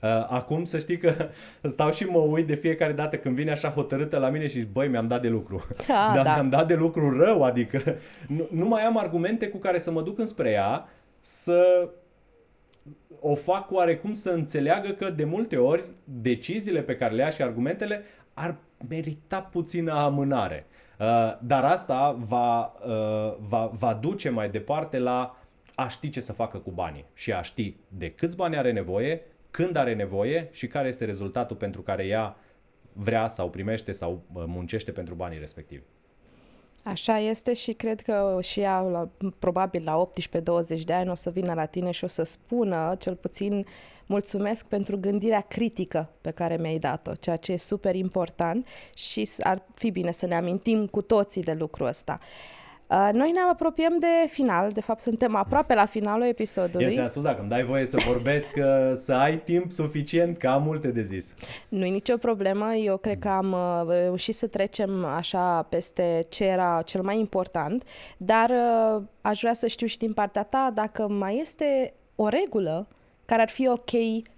Uh, 0.03 0.09
acum 0.29 0.65
să 0.65 0.79
știi 0.79 0.97
că 0.97 1.15
stau 1.63 1.93
și 1.93 2.05
mă 2.05 2.19
uit 2.19 2.47
de 2.47 2.55
fiecare 2.55 2.93
dată 2.93 3.17
când 3.17 3.35
vine 3.35 3.51
așa 3.51 3.69
hotărâtă 3.69 4.19
la 4.19 4.29
mine 4.29 4.47
și 4.47 4.61
băi, 4.61 4.89
mi-am 4.89 5.07
dat 5.07 5.23
de 5.23 5.29
lucru. 5.29 5.67
Da, 5.87 6.13
Dar 6.15 6.25
da. 6.25 6.33
mi-am 6.33 6.49
dat 6.49 6.67
de 6.67 6.75
lucru 6.75 7.19
rău, 7.19 7.43
adică 7.43 7.97
nu, 8.29 8.49
nu 8.51 8.67
mai 8.67 8.83
am 8.83 8.99
argumente 8.99 9.49
cu 9.49 9.57
care 9.57 9.79
să 9.79 9.91
mă 9.91 10.03
duc 10.03 10.19
înspre 10.19 10.51
ea 10.51 10.89
să 11.21 11.89
o 13.21 13.35
fac 13.35 13.71
oarecum 13.71 14.13
să 14.13 14.31
înțeleagă 14.31 14.91
că 14.91 15.11
de 15.11 15.25
multe 15.25 15.57
ori 15.57 15.85
deciziile 16.05 16.83
pe 16.83 16.97
care 16.97 17.15
le 17.15 17.23
ia 17.23 17.29
și 17.29 17.43
argumentele 17.43 18.03
ar 18.35 18.57
merita 18.89 19.43
puțină 19.43 19.93
amânare. 19.93 20.67
Uh, 20.99 21.07
dar 21.43 21.65
asta 21.65 22.17
va, 22.19 22.75
uh, 22.85 23.37
va, 23.39 23.71
va 23.75 23.95
duce 23.95 24.29
mai 24.29 24.51
departe 24.51 24.99
la 24.99 25.37
a 25.75 25.89
ști 25.89 26.09
ce 26.09 26.21
să 26.21 26.33
facă 26.33 26.59
cu 26.59 26.71
banii 26.71 27.05
și 27.15 27.33
a 27.33 27.43
ști 27.43 27.77
de 27.89 28.11
câți 28.11 28.37
bani 28.37 28.57
are 28.57 28.73
nevoie, 28.73 29.23
când 29.51 29.77
are 29.77 29.95
nevoie 29.95 30.49
și 30.53 30.67
care 30.67 30.89
este 30.89 31.05
rezultatul 31.05 31.57
pentru 31.57 31.83
care 31.83 32.07
ea 32.07 32.37
vrea 32.93 33.29
sau 33.29 33.51
primește 33.51 33.93
sau 33.93 34.23
uh, 34.33 34.45
muncește 34.47 34.93
pentru 34.93 35.15
banii 35.15 35.39
respectivi. 35.39 35.83
Așa 36.85 37.19
este 37.19 37.53
și 37.53 37.73
cred 37.73 38.01
că 38.01 38.39
și 38.43 38.61
ea, 38.61 38.81
la, 38.81 39.09
probabil 39.39 39.83
la 39.85 40.11
18-20 40.79 40.81
de 40.85 40.93
ani, 40.93 41.11
o 41.11 41.15
să 41.15 41.31
vină 41.31 41.55
la 41.55 41.65
tine 41.65 41.91
și 41.91 42.05
o 42.05 42.07
să 42.07 42.23
spună, 42.23 42.95
cel 42.99 43.15
puțin, 43.15 43.67
mulțumesc 44.07 44.67
pentru 44.67 44.99
gândirea 44.99 45.41
critică 45.41 46.11
pe 46.21 46.31
care 46.31 46.57
mi-ai 46.57 46.79
dat-o, 46.79 47.13
ceea 47.15 47.37
ce 47.37 47.53
e 47.53 47.57
super 47.57 47.95
important 47.95 48.67
și 48.95 49.29
ar 49.41 49.63
fi 49.75 49.91
bine 49.91 50.11
să 50.13 50.27
ne 50.27 50.35
amintim 50.35 50.87
cu 50.87 51.03
toții 51.03 51.43
de 51.43 51.53
lucrul 51.53 51.87
ăsta. 51.87 52.19
Uh, 52.21 52.60
Noi 53.13 53.31
ne 53.31 53.41
apropiem 53.51 53.97
de 53.99 54.29
final, 54.29 54.71
de 54.73 54.81
fapt 54.81 55.01
suntem 55.01 55.35
aproape 55.35 55.75
la 55.75 55.85
finalul 55.85 56.27
episodului. 56.27 56.87
Eu 56.87 56.93
ți-am 56.93 57.07
spus, 57.07 57.23
dacă 57.23 57.41
îmi 57.41 57.49
dai 57.49 57.65
voie 57.65 57.87
să 57.87 57.97
vorbesc, 58.07 58.53
uh, 58.57 58.93
să 58.95 59.13
ai 59.13 59.39
timp 59.39 59.73
suficient, 59.73 60.37
că 60.37 60.49
am 60.49 60.63
multe 60.63 60.89
de 60.89 61.03
zis. 61.03 61.35
Nu 61.69 61.85
e 61.85 61.89
nicio 61.89 62.17
problemă, 62.17 62.75
eu 62.75 62.97
cred 62.97 63.19
că 63.19 63.29
am 63.29 63.53
uh, 63.53 63.95
reușit 63.95 64.35
să 64.35 64.47
trecem 64.47 65.05
așa 65.05 65.63
peste 65.63 66.21
ce 66.29 66.45
era 66.45 66.83
cel 66.85 67.03
mai 67.03 67.19
important, 67.19 67.85
dar 68.17 68.51
uh, 68.51 69.03
aș 69.21 69.41
vrea 69.41 69.55
să 69.55 69.67
știu 69.67 69.87
și 69.87 69.99
din 69.99 70.13
partea 70.13 70.43
ta 70.43 70.71
dacă 70.75 71.09
mai 71.09 71.39
este 71.41 71.95
o 72.15 72.29
regulă 72.29 72.87
care 73.25 73.43
ar 73.43 73.49
fi 73.49 73.69
ok 73.69 73.91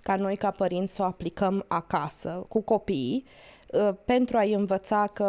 ca 0.02 0.16
noi 0.16 0.36
ca 0.36 0.50
părinți 0.50 0.94
să 0.94 1.02
o 1.02 1.04
aplicăm 1.04 1.64
acasă 1.68 2.44
cu 2.48 2.60
copiii 2.60 3.24
uh, 3.26 3.61
pentru 4.04 4.36
a-i 4.36 4.52
învăța 4.52 5.04
că 5.12 5.26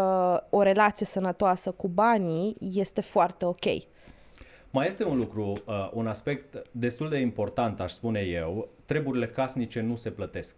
o 0.50 0.62
relație 0.62 1.06
sănătoasă 1.06 1.72
cu 1.72 1.88
banii 1.88 2.56
este 2.60 3.02
foarte 3.02 3.46
ok. 3.46 3.66
Mai 4.76 4.88
este 4.88 5.06
un 5.06 5.18
lucru, 5.18 5.64
uh, 5.66 5.90
un 5.94 6.08
aspect 6.08 6.62
destul 6.72 7.10
de 7.10 7.18
important, 7.18 7.80
aș 7.80 7.92
spune 7.92 8.20
eu, 8.20 8.70
treburile 8.86 9.26
casnice 9.26 9.82
nu 9.82 9.96
se 9.96 10.12
plătesc. 10.12 10.56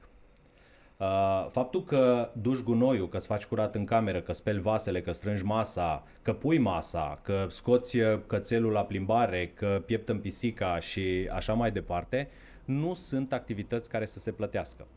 Uh, 0.98 1.48
faptul 1.52 1.84
că 1.84 2.30
duci 2.42 2.64
gunoiul, 2.64 3.10
că 3.10 3.18
îți 3.18 3.26
faci 3.26 3.46
curat 3.46 3.76
în 3.76 3.86
cameră, 3.86 4.22
că 4.22 4.34
speli 4.34 4.62
vasele, 4.62 5.02
că 5.02 5.12
strângi 5.12 5.44
masa, 5.44 6.04
că 6.22 6.34
pui 6.34 6.58
masa, 6.58 7.20
că 7.24 7.46
scoți 7.50 8.00
uh, 8.00 8.20
cățelul 8.28 8.72
la 8.72 8.86
plimbare, 8.86 9.52
că 9.56 9.82
pieptăm 9.86 10.20
pisica 10.20 10.80
și 10.80 11.30
așa 11.34 11.54
mai 11.54 11.72
departe, 11.72 12.30
nu 12.66 12.94
sunt 12.94 13.34
activități 13.34 13.90
care 13.90 14.06
să 14.06 14.20
se 14.20 14.32
plătească. 14.32 14.88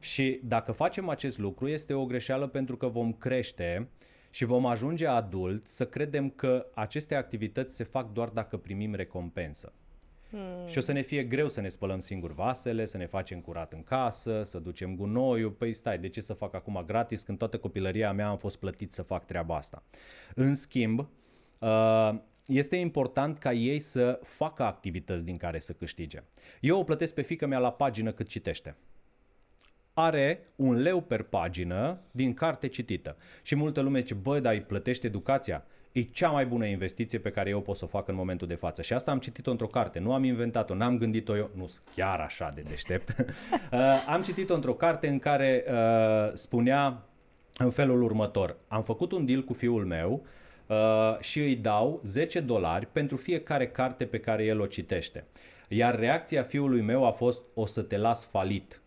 Și 0.00 0.40
dacă 0.44 0.72
facem 0.72 1.08
acest 1.08 1.38
lucru, 1.38 1.68
este 1.68 1.94
o 1.94 2.06
greșeală 2.06 2.46
pentru 2.46 2.76
că 2.76 2.86
vom 2.86 3.12
crește 3.12 3.88
și 4.30 4.44
vom 4.44 4.66
ajunge 4.66 5.06
adult 5.06 5.68
să 5.68 5.86
credem 5.86 6.30
că 6.30 6.66
aceste 6.74 7.14
activități 7.14 7.74
se 7.74 7.84
fac 7.84 8.12
doar 8.12 8.28
dacă 8.28 8.56
primim 8.56 8.94
recompensă. 8.94 9.72
Hmm. 10.30 10.66
Și 10.66 10.78
o 10.78 10.80
să 10.80 10.92
ne 10.92 11.00
fie 11.00 11.24
greu 11.24 11.48
să 11.48 11.60
ne 11.60 11.68
spălăm 11.68 12.00
singur 12.00 12.34
vasele, 12.34 12.84
să 12.84 12.96
ne 12.96 13.06
facem 13.06 13.40
curat 13.40 13.72
în 13.72 13.82
casă, 13.82 14.42
să 14.42 14.58
ducem 14.58 14.96
gunoiul. 14.96 15.50
Păi 15.50 15.72
stai, 15.72 15.98
de 15.98 16.08
ce 16.08 16.20
să 16.20 16.32
fac 16.32 16.54
acum 16.54 16.82
gratis 16.86 17.22
când 17.22 17.38
toată 17.38 17.58
copilăria 17.58 18.12
mea 18.12 18.28
am 18.28 18.36
fost 18.36 18.56
plătit 18.56 18.92
să 18.92 19.02
fac 19.02 19.26
treaba 19.26 19.56
asta? 19.56 19.82
În 20.34 20.54
schimb, 20.54 21.08
uh, 21.58 22.14
este 22.46 22.76
important 22.76 23.38
ca 23.38 23.52
ei 23.52 23.78
să 23.78 24.20
facă 24.22 24.62
activități 24.62 25.24
din 25.24 25.36
care 25.36 25.58
să 25.58 25.72
câștige. 25.72 26.22
Eu 26.60 26.78
o 26.78 26.84
plătesc 26.84 27.14
pe 27.14 27.22
fică 27.22 27.46
mea 27.46 27.58
la 27.58 27.72
pagină 27.72 28.12
cât 28.12 28.26
citește 28.28 28.76
are 29.94 30.52
un 30.56 30.82
leu 30.82 31.00
per 31.00 31.22
pagină 31.22 31.98
din 32.10 32.34
carte 32.34 32.66
citită. 32.68 33.16
Și 33.42 33.54
multă 33.54 33.80
lume 33.80 33.98
zice, 33.98 34.14
bă, 34.14 34.40
dar 34.40 34.52
îi 34.52 34.60
plătește 34.60 35.06
educația? 35.06 35.64
E 35.92 36.02
cea 36.02 36.30
mai 36.30 36.46
bună 36.46 36.64
investiție 36.64 37.18
pe 37.18 37.30
care 37.30 37.50
eu 37.50 37.60
pot 37.60 37.76
să 37.76 37.84
o 37.84 37.88
fac 37.88 38.08
în 38.08 38.14
momentul 38.14 38.46
de 38.46 38.54
față. 38.54 38.82
Și 38.82 38.92
asta 38.92 39.10
am 39.10 39.18
citit-o 39.18 39.50
într-o 39.50 39.66
carte, 39.66 39.98
nu 39.98 40.12
am 40.12 40.24
inventat-o, 40.24 40.74
n-am 40.74 40.98
gândit-o 40.98 41.36
eu, 41.36 41.50
nu 41.54 41.66
sunt 41.66 41.86
chiar 41.94 42.20
așa 42.20 42.50
de 42.54 42.60
deștept. 42.60 43.14
uh, 43.18 43.78
am 44.06 44.22
citit-o 44.22 44.54
într-o 44.54 44.74
carte 44.74 45.08
în 45.08 45.18
care 45.18 45.64
uh, 45.68 46.30
spunea 46.32 47.02
în 47.58 47.70
felul 47.70 48.02
următor. 48.02 48.56
Am 48.68 48.82
făcut 48.82 49.12
un 49.12 49.26
deal 49.26 49.44
cu 49.44 49.52
fiul 49.52 49.86
meu 49.86 50.26
uh, 50.66 50.76
și 51.20 51.40
îi 51.40 51.56
dau 51.56 52.00
10 52.04 52.40
dolari 52.40 52.86
pentru 52.86 53.16
fiecare 53.16 53.68
carte 53.68 54.06
pe 54.06 54.18
care 54.18 54.44
el 54.44 54.60
o 54.60 54.66
citește. 54.66 55.24
Iar 55.68 55.98
reacția 55.98 56.42
fiului 56.42 56.80
meu 56.80 57.06
a 57.06 57.10
fost, 57.10 57.42
o 57.54 57.66
să 57.66 57.82
te 57.82 57.96
las 57.96 58.24
falit 58.24 58.79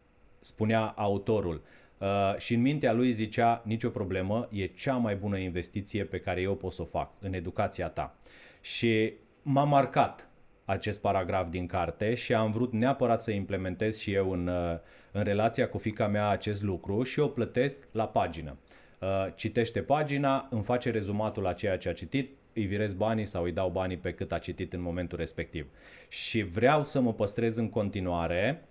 spunea 0.44 0.94
autorul. 0.96 1.62
Uh, 1.98 2.38
și 2.38 2.54
în 2.54 2.62
mintea 2.62 2.94
lui 2.94 3.12
zicea, 3.12 3.62
nicio 3.66 3.90
problemă, 3.90 4.48
e 4.52 4.66
cea 4.66 4.96
mai 4.96 5.16
bună 5.16 5.38
investiție 5.38 6.04
pe 6.04 6.20
care 6.20 6.42
eu 6.42 6.56
pot 6.56 6.72
să 6.72 6.82
o 6.82 6.86
fac 6.86 7.12
în 7.20 7.34
educația 7.34 7.88
ta. 7.88 8.16
Și 8.62 9.14
m-a 9.42 9.64
marcat 9.64 10.30
acest 10.66 11.02
paragraf 11.02 11.50
din 11.50 11.66
carte 11.66 12.14
și 12.14 12.34
am 12.34 12.52
vrut 12.52 12.74
neapărat 12.74 13.22
să 13.22 13.32
implementez 13.32 13.98
și 13.98 14.14
eu 14.14 14.32
în, 14.32 14.48
uh, 14.48 14.78
în 15.12 15.24
relația 15.24 15.70
cu 15.70 15.78
fica 15.78 16.08
mea 16.08 16.28
acest 16.28 16.64
lucru 16.64 17.04
și 17.04 17.20
o 17.20 17.28
plătesc 17.28 17.88
la 17.92 18.08
pagină. 18.08 18.58
Uh, 19.00 19.28
citește 19.36 19.82
pagina, 19.82 20.48
îmi 20.50 20.64
face 20.64 20.92
rezumatul 20.92 21.44
la 21.44 21.54
ceea 21.54 21.78
ce 21.78 21.90
a 21.90 21.94
citit, 21.94 22.38
îi 22.54 22.66
virez 22.66 22.94
banii 22.94 23.26
sau 23.26 23.44
îi 23.44 23.52
dau 23.52 23.70
banii 23.70 23.98
pe 23.98 24.14
cât 24.14 24.32
a 24.32 24.38
citit 24.38 24.74
în 24.74 24.82
momentul 24.82 25.18
respectiv. 25.18 25.68
Și 26.08 26.42
vreau 26.42 26.84
să 26.84 27.02
mă 27.02 27.14
păstrez 27.14 27.58
în 27.58 27.70
continuare 27.70 28.66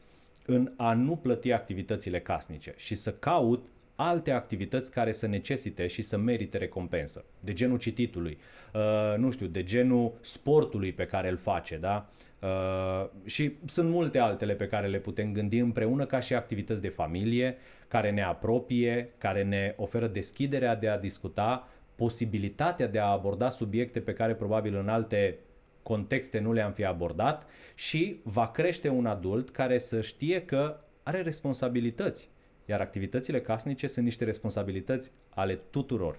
în 0.46 0.72
a 0.76 0.94
nu 0.94 1.16
plăti 1.16 1.52
activitățile 1.52 2.20
casnice 2.20 2.74
și 2.76 2.94
să 2.94 3.12
caut 3.12 3.66
alte 3.94 4.30
activități 4.30 4.92
care 4.92 5.12
să 5.12 5.26
necesite 5.26 5.86
și 5.86 6.02
să 6.02 6.16
merite 6.16 6.58
recompensă, 6.58 7.24
de 7.40 7.52
genul 7.52 7.78
cititului, 7.78 8.38
uh, 8.74 9.18
nu 9.18 9.30
știu, 9.30 9.46
de 9.46 9.64
genul 9.64 10.12
sportului 10.20 10.92
pe 10.92 11.06
care 11.06 11.28
îl 11.28 11.36
face, 11.36 11.76
da? 11.76 12.08
Uh, 12.42 13.08
și 13.24 13.52
sunt 13.64 13.90
multe 13.90 14.18
altele 14.18 14.54
pe 14.54 14.66
care 14.66 14.86
le 14.86 14.98
putem 14.98 15.32
gândi 15.32 15.58
împreună 15.58 16.06
ca 16.06 16.20
și 16.20 16.34
activități 16.34 16.80
de 16.80 16.88
familie, 16.88 17.56
care 17.88 18.10
ne 18.10 18.22
apropie, 18.22 19.12
care 19.18 19.42
ne 19.42 19.74
oferă 19.76 20.06
deschiderea 20.06 20.76
de 20.76 20.88
a 20.88 20.98
discuta, 20.98 21.68
posibilitatea 21.94 22.86
de 22.86 22.98
a 22.98 23.06
aborda 23.06 23.50
subiecte 23.50 24.00
pe 24.00 24.12
care 24.12 24.34
probabil 24.34 24.76
în 24.76 24.88
alte 24.88 25.38
contexte 25.82 26.38
nu 26.38 26.52
le-am 26.52 26.72
fi 26.72 26.84
abordat 26.84 27.46
și 27.74 28.20
va 28.22 28.50
crește 28.50 28.88
un 28.88 29.06
adult 29.06 29.50
care 29.50 29.78
să 29.78 30.00
știe 30.00 30.42
că 30.44 30.80
are 31.02 31.22
responsabilități. 31.22 32.30
Iar 32.64 32.80
activitățile 32.80 33.40
casnice 33.40 33.86
sunt 33.86 34.04
niște 34.04 34.24
responsabilități 34.24 35.12
ale 35.28 35.54
tuturor. 35.70 36.18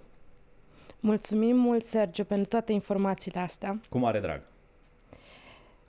Mulțumim 1.00 1.56
mult, 1.56 1.84
Sergio, 1.84 2.24
pentru 2.24 2.48
toate 2.48 2.72
informațiile 2.72 3.40
astea. 3.40 3.80
Cu 3.90 3.98
mare 3.98 4.20
drag. 4.20 4.42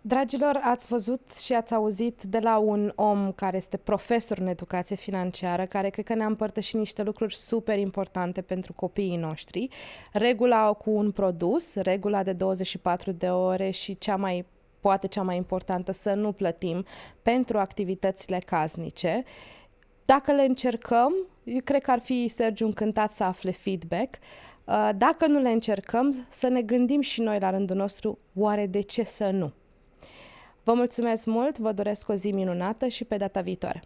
Dragilor, 0.06 0.60
ați 0.62 0.86
văzut 0.86 1.36
și 1.36 1.52
ați 1.52 1.74
auzit 1.74 2.22
de 2.22 2.38
la 2.38 2.58
un 2.58 2.92
om 2.94 3.32
care 3.32 3.56
este 3.56 3.76
profesor 3.76 4.38
în 4.38 4.46
educație 4.46 4.96
financiară, 4.96 5.66
care 5.66 5.88
cred 5.88 6.04
că 6.04 6.14
ne-a 6.14 6.26
împărtășit 6.26 6.78
niște 6.78 7.02
lucruri 7.02 7.36
super 7.36 7.78
importante 7.78 8.42
pentru 8.42 8.72
copiii 8.72 9.16
noștri. 9.16 9.68
Regula 10.12 10.72
cu 10.72 10.90
un 10.90 11.10
produs, 11.10 11.74
regula 11.74 12.22
de 12.22 12.32
24 12.32 13.12
de 13.12 13.28
ore 13.28 13.70
și 13.70 13.98
cea 13.98 14.16
mai 14.16 14.46
poate 14.80 15.06
cea 15.06 15.22
mai 15.22 15.36
importantă, 15.36 15.92
să 15.92 16.14
nu 16.14 16.32
plătim 16.32 16.84
pentru 17.22 17.58
activitățile 17.58 18.38
casnice. 18.38 19.22
Dacă 20.04 20.32
le 20.32 20.42
încercăm, 20.42 21.14
eu 21.44 21.60
cred 21.64 21.82
că 21.82 21.90
ar 21.90 22.00
fi 22.00 22.28
Sergiu 22.28 22.66
încântat 22.66 23.12
să 23.12 23.24
afle 23.24 23.50
feedback. 23.50 24.14
Uh, 24.64 24.90
dacă 24.96 25.26
nu 25.26 25.40
le 25.40 25.50
încercăm, 25.50 26.26
să 26.28 26.48
ne 26.48 26.62
gândim 26.62 27.00
și 27.00 27.20
noi 27.20 27.38
la 27.38 27.50
rândul 27.50 27.76
nostru, 27.76 28.18
oare 28.34 28.66
de 28.66 28.80
ce 28.80 29.02
să 29.02 29.30
nu? 29.30 29.52
Vă 30.64 30.72
mulțumesc 30.72 31.27
mult, 31.27 31.59
vă 31.59 31.72
doresc 31.72 32.09
o 32.09 32.14
zi 32.14 32.31
minunată 32.31 32.88
și 32.88 33.05
pe 33.05 33.16
data 33.16 33.40
viitoare! 33.40 33.83